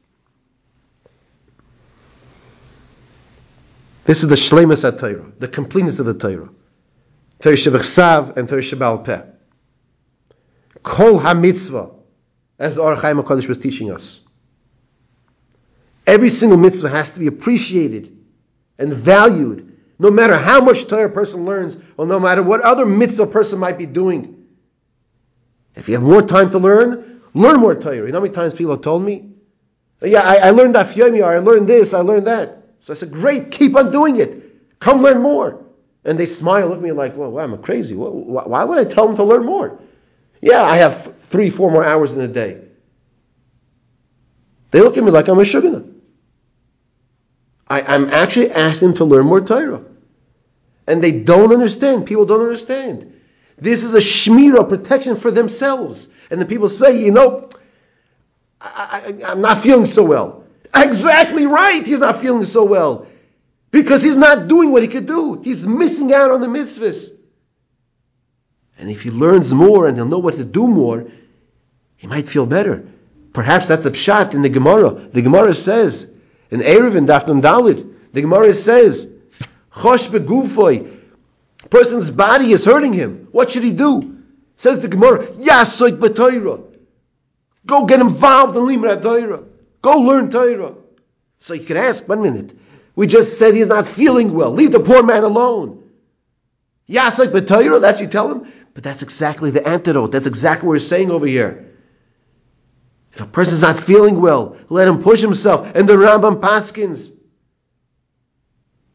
This 4.06 4.24
is 4.24 4.30
the 4.30 4.36
Shlemus 4.36 4.86
at 4.86 5.00
Torah, 5.00 5.32
the 5.40 5.48
completeness 5.48 6.00
of 6.00 6.06
the 6.06 6.14
Torah. 6.14 6.50
Torah 7.42 7.56
Shebechsav 7.56 8.38
and 8.38 8.50
Torah 8.50 8.62
Shabbal 8.62 9.06
Peh. 9.06 9.22
Kol 10.84 11.20
HaMitzvah, 11.20 11.96
as 12.60 12.76
the 12.76 12.82
Ohr 12.82 12.96
HaChaim 12.96 13.24
HaKadosh 13.24 13.48
was 13.48 13.58
teaching 13.58 13.92
us. 13.92 14.20
Every 16.06 16.30
single 16.30 16.58
mitzvah 16.58 16.90
has 16.90 17.12
to 17.12 17.20
be 17.20 17.28
appreciated 17.28 18.18
and 18.78 18.94
valued, 18.94 19.78
no 19.98 20.12
matter 20.12 20.38
how 20.38 20.60
much 20.60 20.88
Torah 20.88 21.06
a 21.06 21.10
person 21.10 21.46
learns, 21.46 21.78
or 21.98 22.06
no 22.06 22.20
matter 22.20 22.44
what 22.44 22.62
other 22.62 22.86
mitzvah 22.86 23.24
a 23.24 23.28
person 23.28 23.60
might 23.60 23.78
be 23.78 23.86
doing. 23.86 24.46
If 25.76 25.88
you 25.88 25.96
have 25.96 26.04
more 26.04 26.22
time 26.22 26.52
to 26.52 26.60
learn, 26.60 27.22
learn 27.34 27.60
more 27.60 27.76
Torah. 27.76 27.96
You 27.96 28.08
know 28.08 28.20
how 28.20 28.22
many 28.22 28.34
times 28.34 28.54
people 28.54 28.74
have 28.74 28.82
told 28.82 29.02
me, 29.02 29.30
yeah, 30.02 30.22
I, 30.22 30.36
I 30.36 30.50
learned 30.50 30.76
that 30.76 30.98
or 30.98 31.26
I 31.26 31.40
learned 31.40 31.68
this, 31.68 31.94
I 31.94 32.02
learned 32.02 32.28
that. 32.28 32.58
So 32.82 32.92
I 32.92 32.98
said, 32.98 33.12
great, 33.12 33.52
keep 33.52 33.78
on 33.78 33.92
doing 33.92 34.18
it. 34.18 34.80
Come 34.80 35.02
learn 35.02 35.22
more. 35.22 35.64
And 36.04 36.20
they 36.20 36.26
smile, 36.26 36.74
at 36.74 36.82
me 36.82 36.92
like, 36.92 37.16
well, 37.16 37.40
I'm 37.40 37.58
crazy. 37.62 37.96
Why 37.96 38.64
would 38.66 38.78
I 38.78 38.84
tell 38.84 39.08
them 39.08 39.16
to 39.16 39.24
learn 39.24 39.46
more? 39.46 39.80
Yeah, 40.44 40.62
I 40.62 40.76
have 40.76 41.22
three, 41.22 41.50
four 41.50 41.72
more 41.72 41.86
hours 41.86 42.12
in 42.12 42.20
a 42.20 42.28
day. 42.28 42.60
They 44.72 44.82
look 44.82 44.98
at 44.98 45.04
me 45.04 45.10
like 45.10 45.30
I'm 45.30 45.40
a 45.40 45.44
shugana. 45.44 45.90
I, 47.66 47.96
am 47.96 48.10
actually 48.10 48.52
asking 48.52 48.90
them 48.90 48.98
to 48.98 49.06
learn 49.06 49.26
more 49.26 49.40
Torah. 49.40 49.86
And 50.86 51.02
they 51.02 51.14
don't 51.14 51.54
understand. 51.54 52.08
People 52.08 52.26
don't 52.26 52.42
understand. 52.42 53.22
This 53.58 53.86
is 53.86 53.94
a 53.94 54.00
shmira, 54.00 54.68
protection 54.68 55.16
for 55.16 55.32
themselves. 55.32 56.10
And 56.30 56.42
the 56.42 56.46
people 56.46 56.68
say, 56.68 57.02
you 57.02 57.12
know, 57.12 57.48
I, 58.60 59.16
I, 59.24 59.32
I'm 59.32 59.40
not 59.40 59.60
feeling 59.60 59.86
so 59.86 60.04
well. 60.04 60.44
Exactly 60.76 61.46
right. 61.46 61.86
He's 61.86 62.02
not 62.02 62.18
feeling 62.20 62.44
so 62.44 62.66
well. 62.66 63.08
Because 63.72 64.04
he's 64.04 64.18
not 64.18 64.50
doing 64.50 64.74
what 64.74 64.82
he 64.82 64.90
could 64.90 65.06
do. 65.06 65.42
He's 65.42 65.66
missing 65.66 66.14
out 66.14 66.32
on 66.32 66.42
the 66.42 66.48
mitzvahs. 66.48 67.13
And 68.78 68.90
if 68.90 69.04
he 69.04 69.12
learns 69.12 69.54
more 69.54 69.88
and 69.88 69.98
he'll 69.98 70.06
know 70.06 70.20
what 70.20 70.36
to 70.36 70.46
do 70.46 70.68
more, 70.68 71.06
he 71.98 72.08
might 72.08 72.28
feel 72.28 72.46
better. 72.46 72.86
Perhaps 73.34 73.68
that's 73.68 73.84
the 73.84 73.92
pshat 73.92 74.34
in 74.34 74.42
the 74.42 74.50
Gemara. 74.50 74.92
The 74.92 75.22
Gemara 75.22 75.56
says, 75.56 76.10
in 76.52 76.62
Erev 76.62 76.96
and 76.96 77.08
Dafnam 77.08 77.42
Dalid, 77.42 77.94
the 78.12 78.22
Gemara 78.22 78.54
says, 78.54 79.08
Chosh 79.74 80.08
begufoy, 80.08 81.00
person's 81.70 82.12
body 82.12 82.52
is 82.52 82.64
hurting 82.64 82.94
him. 82.94 83.28
What 83.32 83.52
should 83.52 83.64
he 83.64 83.74
do? 83.74 84.22
Says 84.56 84.82
the 84.82 84.88
Gemara, 84.88 85.28
Yasoit 85.28 85.98
b'toira. 85.98 86.64
Go 87.66 87.86
get 87.86 88.02
involved 88.02 88.56
in 88.56 88.64
Limra 88.64 89.02
Torah. 89.02 89.44
Go 89.82 90.00
learn 90.00 90.30
Torah. 90.30 90.76
So 91.40 91.54
you 91.54 91.66
can 91.66 91.78
ask, 91.78 92.08
one 92.08 92.22
minute. 92.22 92.54
We 92.96 93.08
just 93.08 93.40
said 93.40 93.56
he's 93.56 93.68
not 93.68 93.88
feeling 93.88 94.34
well. 94.34 94.52
Leave 94.52 94.72
the 94.72 94.80
poor 94.80 95.02
man 95.02 95.24
alone. 95.24 95.90
Yasoit 96.88 97.82
that's 97.82 98.00
you 98.00 98.08
tell 98.08 98.32
him. 98.32 98.54
But 98.74 98.84
that's 98.84 99.04
exactly 99.04 99.52
the 99.52 99.66
antidote. 99.68 100.12
That's 100.12 100.28
exactly 100.28 100.68
what 100.68 100.74
we're 100.74 100.80
saying 100.80 101.12
over 101.12 101.26
here. 101.26 101.70
If 103.14 103.22
a 103.22 103.26
person's 103.28 103.62
not 103.62 103.80
feeling 103.80 104.20
well, 104.20 104.58
let 104.70 104.88
him 104.88 105.04
push 105.04 105.22
himself. 105.22 105.72
And 105.76 105.88
the 105.88 105.94
Rambam 105.94 106.42
Paskins, 106.42 107.12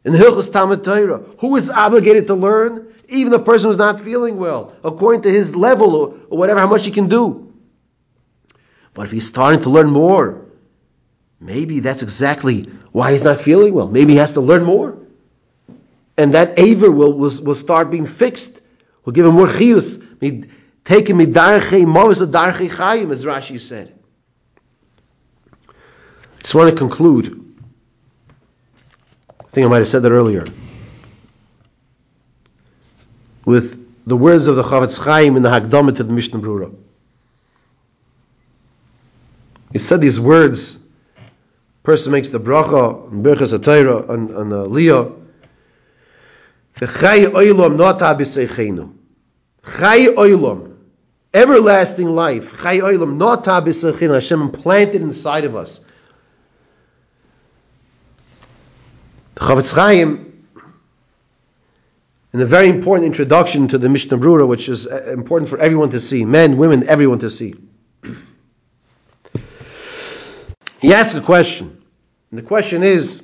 in 0.05 0.12
the 0.12 0.18
Hilchos 0.18 0.51
Talmud 0.51 0.83
Torah, 0.83 1.18
who 1.39 1.55
is 1.57 1.70
obligated 1.70 2.26
to 2.29 2.35
learn? 2.35 2.95
Even 3.09 3.31
the 3.31 3.39
person 3.39 3.68
who's 3.68 3.79
not 3.79 4.01
feeling 4.01 4.37
well, 4.37 4.74
according 4.85 5.22
to 5.22 5.31
his 5.31 5.55
level 5.57 5.95
or, 5.95 6.14
or 6.29 6.39
whatever, 6.39 6.61
how 6.61 6.66
much 6.66 6.85
he 6.85 6.91
can 6.91 7.09
do. 7.09 7.55
But 8.93 9.07
if 9.07 9.12
he's 9.12 9.26
starting 9.26 9.62
to 9.62 9.70
learn 9.70 9.91
more, 9.91 10.47
maybe 11.41 11.81
that's 11.81 12.03
exactly 12.03 12.62
why 12.91 13.12
he's 13.12 13.22
not 13.22 13.39
feeling 13.39 13.72
well. 13.72 13.89
Maybe 13.89 14.12
he 14.12 14.18
has 14.18 14.33
to 14.35 14.41
learn 14.41 14.64
more. 14.64 14.99
And 16.16 16.35
that 16.35 16.59
aver 16.59 16.91
will, 16.91 17.12
will, 17.12 17.33
will 17.43 17.55
start 17.55 17.91
being 17.91 18.07
fixed. 18.07 18.61
We'll 19.09 19.15
give 19.15 19.25
him 19.25 19.37
more 19.37 19.47
chiyus. 19.47 19.99
Take 20.85 21.09
him 21.09 21.17
midarche 21.17 21.87
mavis 21.87 22.19
darche 22.19 22.69
chayim, 22.69 23.11
as 23.11 23.25
Rashi 23.25 23.59
said. 23.59 23.99
I 25.67 26.43
just 26.43 26.55
want 26.55 26.69
to 26.69 26.77
conclude. 26.77 27.57
I 29.41 29.45
think 29.45 29.65
I 29.65 29.71
might 29.71 29.79
have 29.79 29.89
said 29.89 30.03
that 30.03 30.13
earlier. 30.13 30.45
With 33.47 34.07
the 34.07 34.15
words 34.15 34.47
of 34.47 34.57
the 34.57 34.63
Chofetz 34.63 34.99
Chaim 34.99 35.39
in 35.39 35.43
the 35.43 35.49
Hagdamah 35.49 35.97
to 35.97 36.05
the 36.05 36.13
Mishnah 36.13 36.41
Brura. 36.41 36.71
He 39.73 39.79
said 39.79 40.03
these 40.03 40.21
words. 40.21 40.77
Person 41.83 42.13
makes 42.13 42.29
the 42.29 42.41
bracha 42.41 43.11
and 43.11 43.25
berachas 43.25 43.59
atayra 43.59 44.11
and 44.11 44.29
and 44.29 44.53
aliyah. 44.53 45.13
Uh, 45.13 45.15
V'chay 46.79 47.25
oilam 47.31 47.77
not 47.77 48.01
abiseichenu. 48.01 48.97
Chay 49.77 50.07
oilam, 50.07 50.77
everlasting 51.35 52.14
life. 52.14 52.62
Chay 52.62 52.79
oilam 52.79 53.16
not 53.16 53.45
abiseichenu. 53.45 54.14
Hashem 54.14 54.41
implanted 54.43 55.03
inside 55.03 55.45
of 55.45 55.57
us. 55.57 55.81
The 59.35 59.41
Chofetz 59.41 59.73
Chaim 59.73 60.29
in 62.33 62.41
a 62.41 62.47
very 62.47 62.69
important 62.69 63.07
introduction 63.07 63.69
to 63.69 63.79
the 63.79 63.89
Mishnah 63.89 64.19
Brura, 64.19 64.47
which 64.47 64.69
is 64.69 64.87
uh, 64.87 65.12
important 65.12 65.49
for 65.49 65.59
everyone 65.59 65.91
to 65.91 66.01
see, 66.01 66.25
men, 66.25 66.57
women, 66.59 66.89
everyone 66.89 67.21
to 67.21 67.31
see. 67.31 67.55
He 70.81 70.95
asks 70.95 71.14
a 71.14 71.21
question. 71.21 71.83
And 72.31 72.39
the 72.39 72.43
question 72.45 72.85
is 72.85 73.23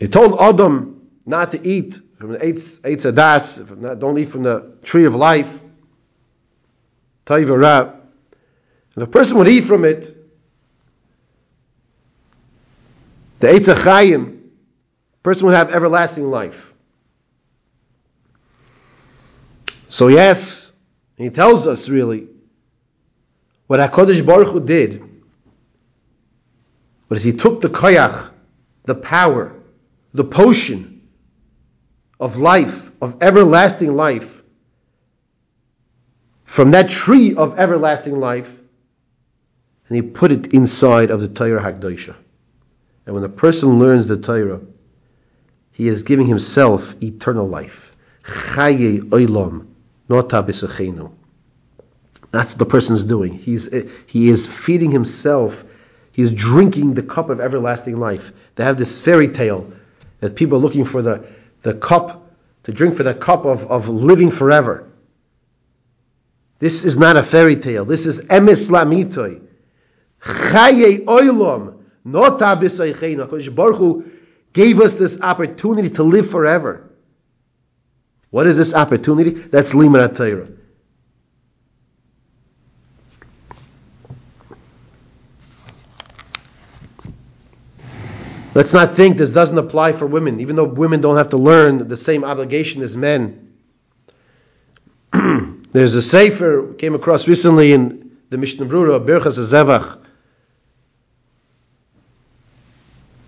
He 0.00 0.08
told 0.08 0.40
Adam 0.40 0.99
not 1.26 1.52
to 1.52 1.66
eat 1.66 2.00
from 2.18 2.32
the 2.32 2.38
Eitz, 2.38 2.80
eitz 2.80 3.10
Adas, 3.10 3.98
don't 3.98 4.18
eat 4.18 4.28
from 4.28 4.42
the 4.42 4.72
tree 4.82 5.04
of 5.04 5.14
life, 5.14 5.60
Taiva 7.26 7.96
If 8.96 9.02
a 9.02 9.06
person 9.06 9.38
would 9.38 9.48
eat 9.48 9.62
from 9.62 9.84
it, 9.84 10.16
the 13.38 13.48
Eitz 13.48 13.72
Achayim, 13.72 14.40
person 15.22 15.46
would 15.46 15.54
have 15.54 15.72
everlasting 15.72 16.30
life. 16.30 16.74
So 19.88 20.08
yes, 20.08 20.72
he 21.16 21.30
tells 21.30 21.66
us 21.66 21.88
really, 21.88 22.28
what 23.66 23.80
HaKadosh 23.80 24.24
Baruch 24.24 24.48
Hu 24.48 24.60
did 24.60 25.02
was 27.08 27.22
he 27.22 27.32
took 27.32 27.60
the 27.60 27.68
koyach, 27.68 28.30
the 28.84 28.94
power, 28.94 29.54
the 30.14 30.24
potion 30.24 30.89
of 32.20 32.36
life, 32.36 32.90
of 33.00 33.22
everlasting 33.22 33.96
life, 33.96 34.42
from 36.44 36.72
that 36.72 36.90
tree 36.90 37.34
of 37.34 37.58
everlasting 37.58 38.20
life, 38.20 38.54
and 39.88 39.96
he 39.96 40.02
put 40.02 40.30
it 40.30 40.48
inside 40.48 41.10
of 41.10 41.20
the 41.20 41.28
Torah 41.28 41.62
Hakdosha. 41.62 42.14
And 43.06 43.14
when 43.14 43.24
a 43.24 43.28
person 43.28 43.78
learns 43.78 44.06
the 44.06 44.18
Torah, 44.18 44.60
he 45.72 45.88
is 45.88 46.02
giving 46.02 46.26
himself 46.26 46.94
eternal 47.02 47.48
life. 47.48 47.96
Chaye 48.22 49.00
olam, 49.00 49.68
nota. 50.08 50.42
That's 52.30 52.52
what 52.52 52.58
the 52.58 52.66
person 52.66 52.94
is 52.96 53.04
doing. 53.04 53.38
He's, 53.38 53.72
eh, 53.72 53.88
he 54.06 54.28
is 54.28 54.46
feeding 54.46 54.90
himself. 54.90 55.64
He's 56.12 56.32
drinking 56.32 56.94
the 56.94 57.02
cup 57.02 57.30
of 57.30 57.40
everlasting 57.40 57.96
life. 57.96 58.32
They 58.56 58.64
have 58.64 58.76
this 58.76 59.00
fairy 59.00 59.28
tale 59.28 59.72
that 60.20 60.36
people 60.36 60.58
are 60.58 60.60
looking 60.60 60.84
for 60.84 61.02
the, 61.02 61.26
the 61.62 61.74
cup, 61.74 62.30
to 62.64 62.72
drink 62.72 62.96
for 62.96 63.02
the 63.02 63.14
cup 63.14 63.44
of, 63.44 63.70
of 63.70 63.88
living 63.88 64.30
forever. 64.30 64.88
This 66.58 66.84
is 66.84 66.96
not 66.96 67.16
a 67.16 67.22
fairy 67.22 67.56
tale. 67.56 67.84
This 67.84 68.06
is 68.06 68.22
emes 68.26 68.68
lamitoy. 68.68 69.42
Chaye 70.20 71.04
oilam. 71.04 71.78
Not 72.04 72.38
Baruch 72.38 73.76
Hu 73.76 74.10
gave 74.52 74.80
us 74.80 74.94
this 74.94 75.20
opportunity 75.20 75.90
to 75.90 76.02
live 76.02 76.30
forever. 76.30 76.90
What 78.30 78.46
is 78.46 78.56
this 78.56 78.74
opportunity? 78.74 79.30
That's 79.30 79.72
Limrat 79.72 80.16
Torah. 80.16 80.48
Let's 88.54 88.72
not 88.72 88.94
think 88.94 89.16
this 89.16 89.30
doesn't 89.30 89.58
apply 89.58 89.92
for 89.92 90.06
women, 90.06 90.40
even 90.40 90.56
though 90.56 90.64
women 90.64 91.00
don't 91.00 91.16
have 91.16 91.30
to 91.30 91.36
learn 91.36 91.88
the 91.88 91.96
same 91.96 92.24
obligation 92.24 92.82
as 92.82 92.96
men. 92.96 93.52
There's 95.12 95.94
a 95.94 96.02
sefer 96.02 96.74
came 96.74 96.94
across 96.94 97.28
recently 97.28 97.72
in 97.72 98.18
the 98.28 98.38
Mishnah 98.38 98.66
Brura, 98.66 99.04
Birchas 99.04 99.38
Zevach. 99.38 99.98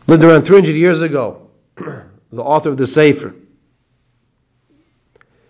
Lived 0.08 0.24
around 0.24 0.42
300 0.42 0.72
years 0.72 1.00
ago. 1.00 1.48
the 2.32 2.42
author 2.42 2.70
of 2.70 2.76
the 2.76 2.86
sefer. 2.86 3.34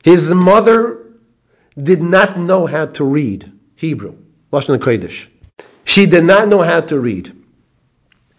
His 0.02 0.32
mother 0.34 0.98
did 1.80 2.02
not 2.02 2.38
know 2.38 2.66
how 2.66 2.86
to 2.86 3.04
read 3.04 3.50
Hebrew, 3.76 4.16
Lashon 4.52 4.78
Kodesh. 4.78 5.28
She 5.84 6.06
did 6.06 6.24
not 6.24 6.48
know 6.48 6.60
how 6.60 6.80
to 6.80 6.98
read. 6.98 7.41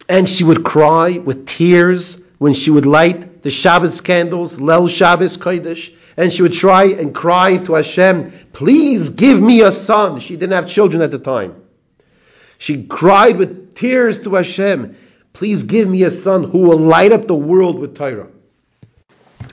And 0.08 0.28
she 0.28 0.44
would 0.44 0.64
cry 0.64 1.18
with 1.18 1.46
tears 1.46 2.20
when 2.38 2.54
she 2.54 2.70
would 2.70 2.86
light 2.86 3.42
the 3.42 3.50
Shabbos 3.50 4.00
candles, 4.00 4.60
Lel 4.60 4.86
Shabbos 4.88 5.36
Kodesh, 5.36 5.94
and 6.16 6.32
she 6.32 6.42
would 6.42 6.52
try 6.52 6.84
and 6.84 7.14
cry 7.14 7.56
to 7.58 7.74
Hashem, 7.74 8.32
please 8.52 9.10
give 9.10 9.40
me 9.40 9.62
a 9.62 9.72
son. 9.72 10.20
She 10.20 10.34
didn't 10.36 10.52
have 10.52 10.68
children 10.68 11.02
at 11.02 11.10
the 11.10 11.18
time. 11.18 11.62
She 12.58 12.84
cried 12.84 13.36
with 13.36 13.74
tears 13.74 14.20
to 14.22 14.34
Hashem, 14.34 14.96
please 15.32 15.64
give 15.64 15.88
me 15.88 16.04
a 16.04 16.10
son 16.10 16.44
who 16.44 16.60
will 16.60 16.78
light 16.78 17.12
up 17.12 17.26
the 17.26 17.34
world 17.34 17.78
with 17.78 17.96
Torah. 17.96 18.28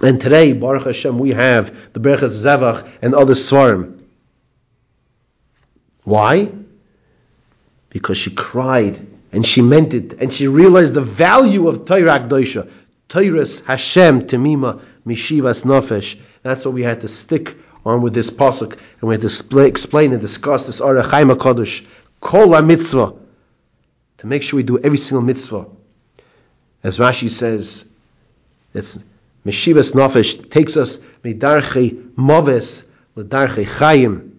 And 0.02 0.22
today, 0.22 0.54
Baruch 0.54 0.86
Hashem, 0.86 1.20
we 1.20 1.32
have 1.32 1.94
the 1.94 2.00
Berachas 2.00 2.44
Zevach 2.44 2.88
and 3.02 3.14
other 3.14 3.34
Svarim. 3.34 4.00
Why? 6.04 6.52
Because 7.90 8.18
she 8.18 8.32
cried 8.32 9.08
and 9.32 9.46
she 9.46 9.62
meant 9.62 9.94
it, 9.94 10.14
and 10.14 10.34
she 10.34 10.48
realized 10.48 10.94
the 10.94 11.02
value 11.02 11.68
of 11.68 11.86
Torah 11.86 12.20
Akdosha. 12.20 12.70
Torah's 13.08 13.60
Hashem 13.66 14.28
Temima 14.28 14.82
Mishivas 15.06 15.64
Nofesh. 15.64 16.20
That's 16.44 16.66
what 16.66 16.74
we 16.74 16.84
had 16.84 17.02
to 17.02 17.08
stick 17.08 17.56
on 17.86 18.02
with 18.02 18.14
this 18.14 18.30
pasuk, 18.30 18.72
and 18.72 19.02
we 19.02 19.14
had 19.16 19.22
to 19.22 19.60
explain 19.60 20.12
and 20.12 20.22
discuss 20.22 20.66
this 20.66 20.82
Ohr 20.82 21.02
HaChaim 21.02 21.36
Kodesh, 21.36 21.86
Kol 22.20 22.62
Mitzvah, 22.62 23.14
to 24.20 24.28
make 24.28 24.44
sure 24.44 24.58
we 24.58 24.64
do 24.64 24.80
every 24.80 24.98
single 24.98 25.24
mitzvah. 25.24 25.66
As 26.84 26.98
Rashi 26.98 27.30
says, 27.30 27.86
it's 28.74 28.98
Mishivas 29.46 29.94
Nofesh 29.94 30.50
takes 30.52 30.78
us 30.78 30.98
Midarche 31.24 32.16
Moves 32.16 32.84
L'Darche 33.16 33.66
Chayim. 33.66 34.32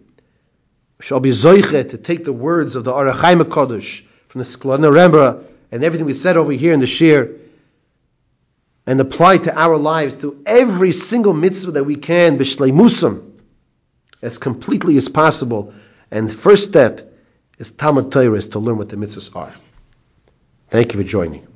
We 0.99 1.05
shall 1.05 1.20
be 1.20 1.30
zoiche 1.30 1.90
to 1.90 1.99
take 1.99 2.24
the 2.24 2.32
words 2.32 2.74
of 2.74 2.84
the 2.84 2.93
Ohr 2.93 3.12
HaChaim 3.12 3.43
Kodesh 3.45 4.03
from 4.33 4.39
the 4.39 4.47
Skulener 4.47 4.91
Rebbe 4.91 5.45
and 5.70 5.85
everything 5.85 6.07
we 6.07 6.14
said 6.14 6.39
over 6.39 6.53
here 6.53 6.72
in 6.72 6.80
the 6.80 6.87
Shir 6.87 7.37
and 8.87 8.99
apply 8.99 9.37
to 9.37 9.55
our 9.55 9.76
lives 9.76 10.16
to 10.16 10.43
every 10.47 10.93
single 10.93 11.35
mitzvah 11.35 11.72
that 11.72 11.85
we 11.85 11.97
can, 11.97 12.39
b'shleimusam, 12.39 13.30
as 14.22 14.39
completely 14.39 14.97
as 14.97 15.11
possible. 15.11 15.74
And 16.11 16.30
the 16.30 16.35
first 16.35 16.66
step 16.66 17.12
is 17.59 17.72
Talmud 17.72 18.11
Torah, 18.11 18.39
is 18.39 18.47
to 18.49 18.59
learn 18.59 18.78
what 18.78 18.89
the 18.89 18.97
mitzvahs 18.97 19.37
are. 19.37 19.53
Thank 20.70 20.95
you 20.95 21.03
for 21.03 21.07
joining. 21.07 21.51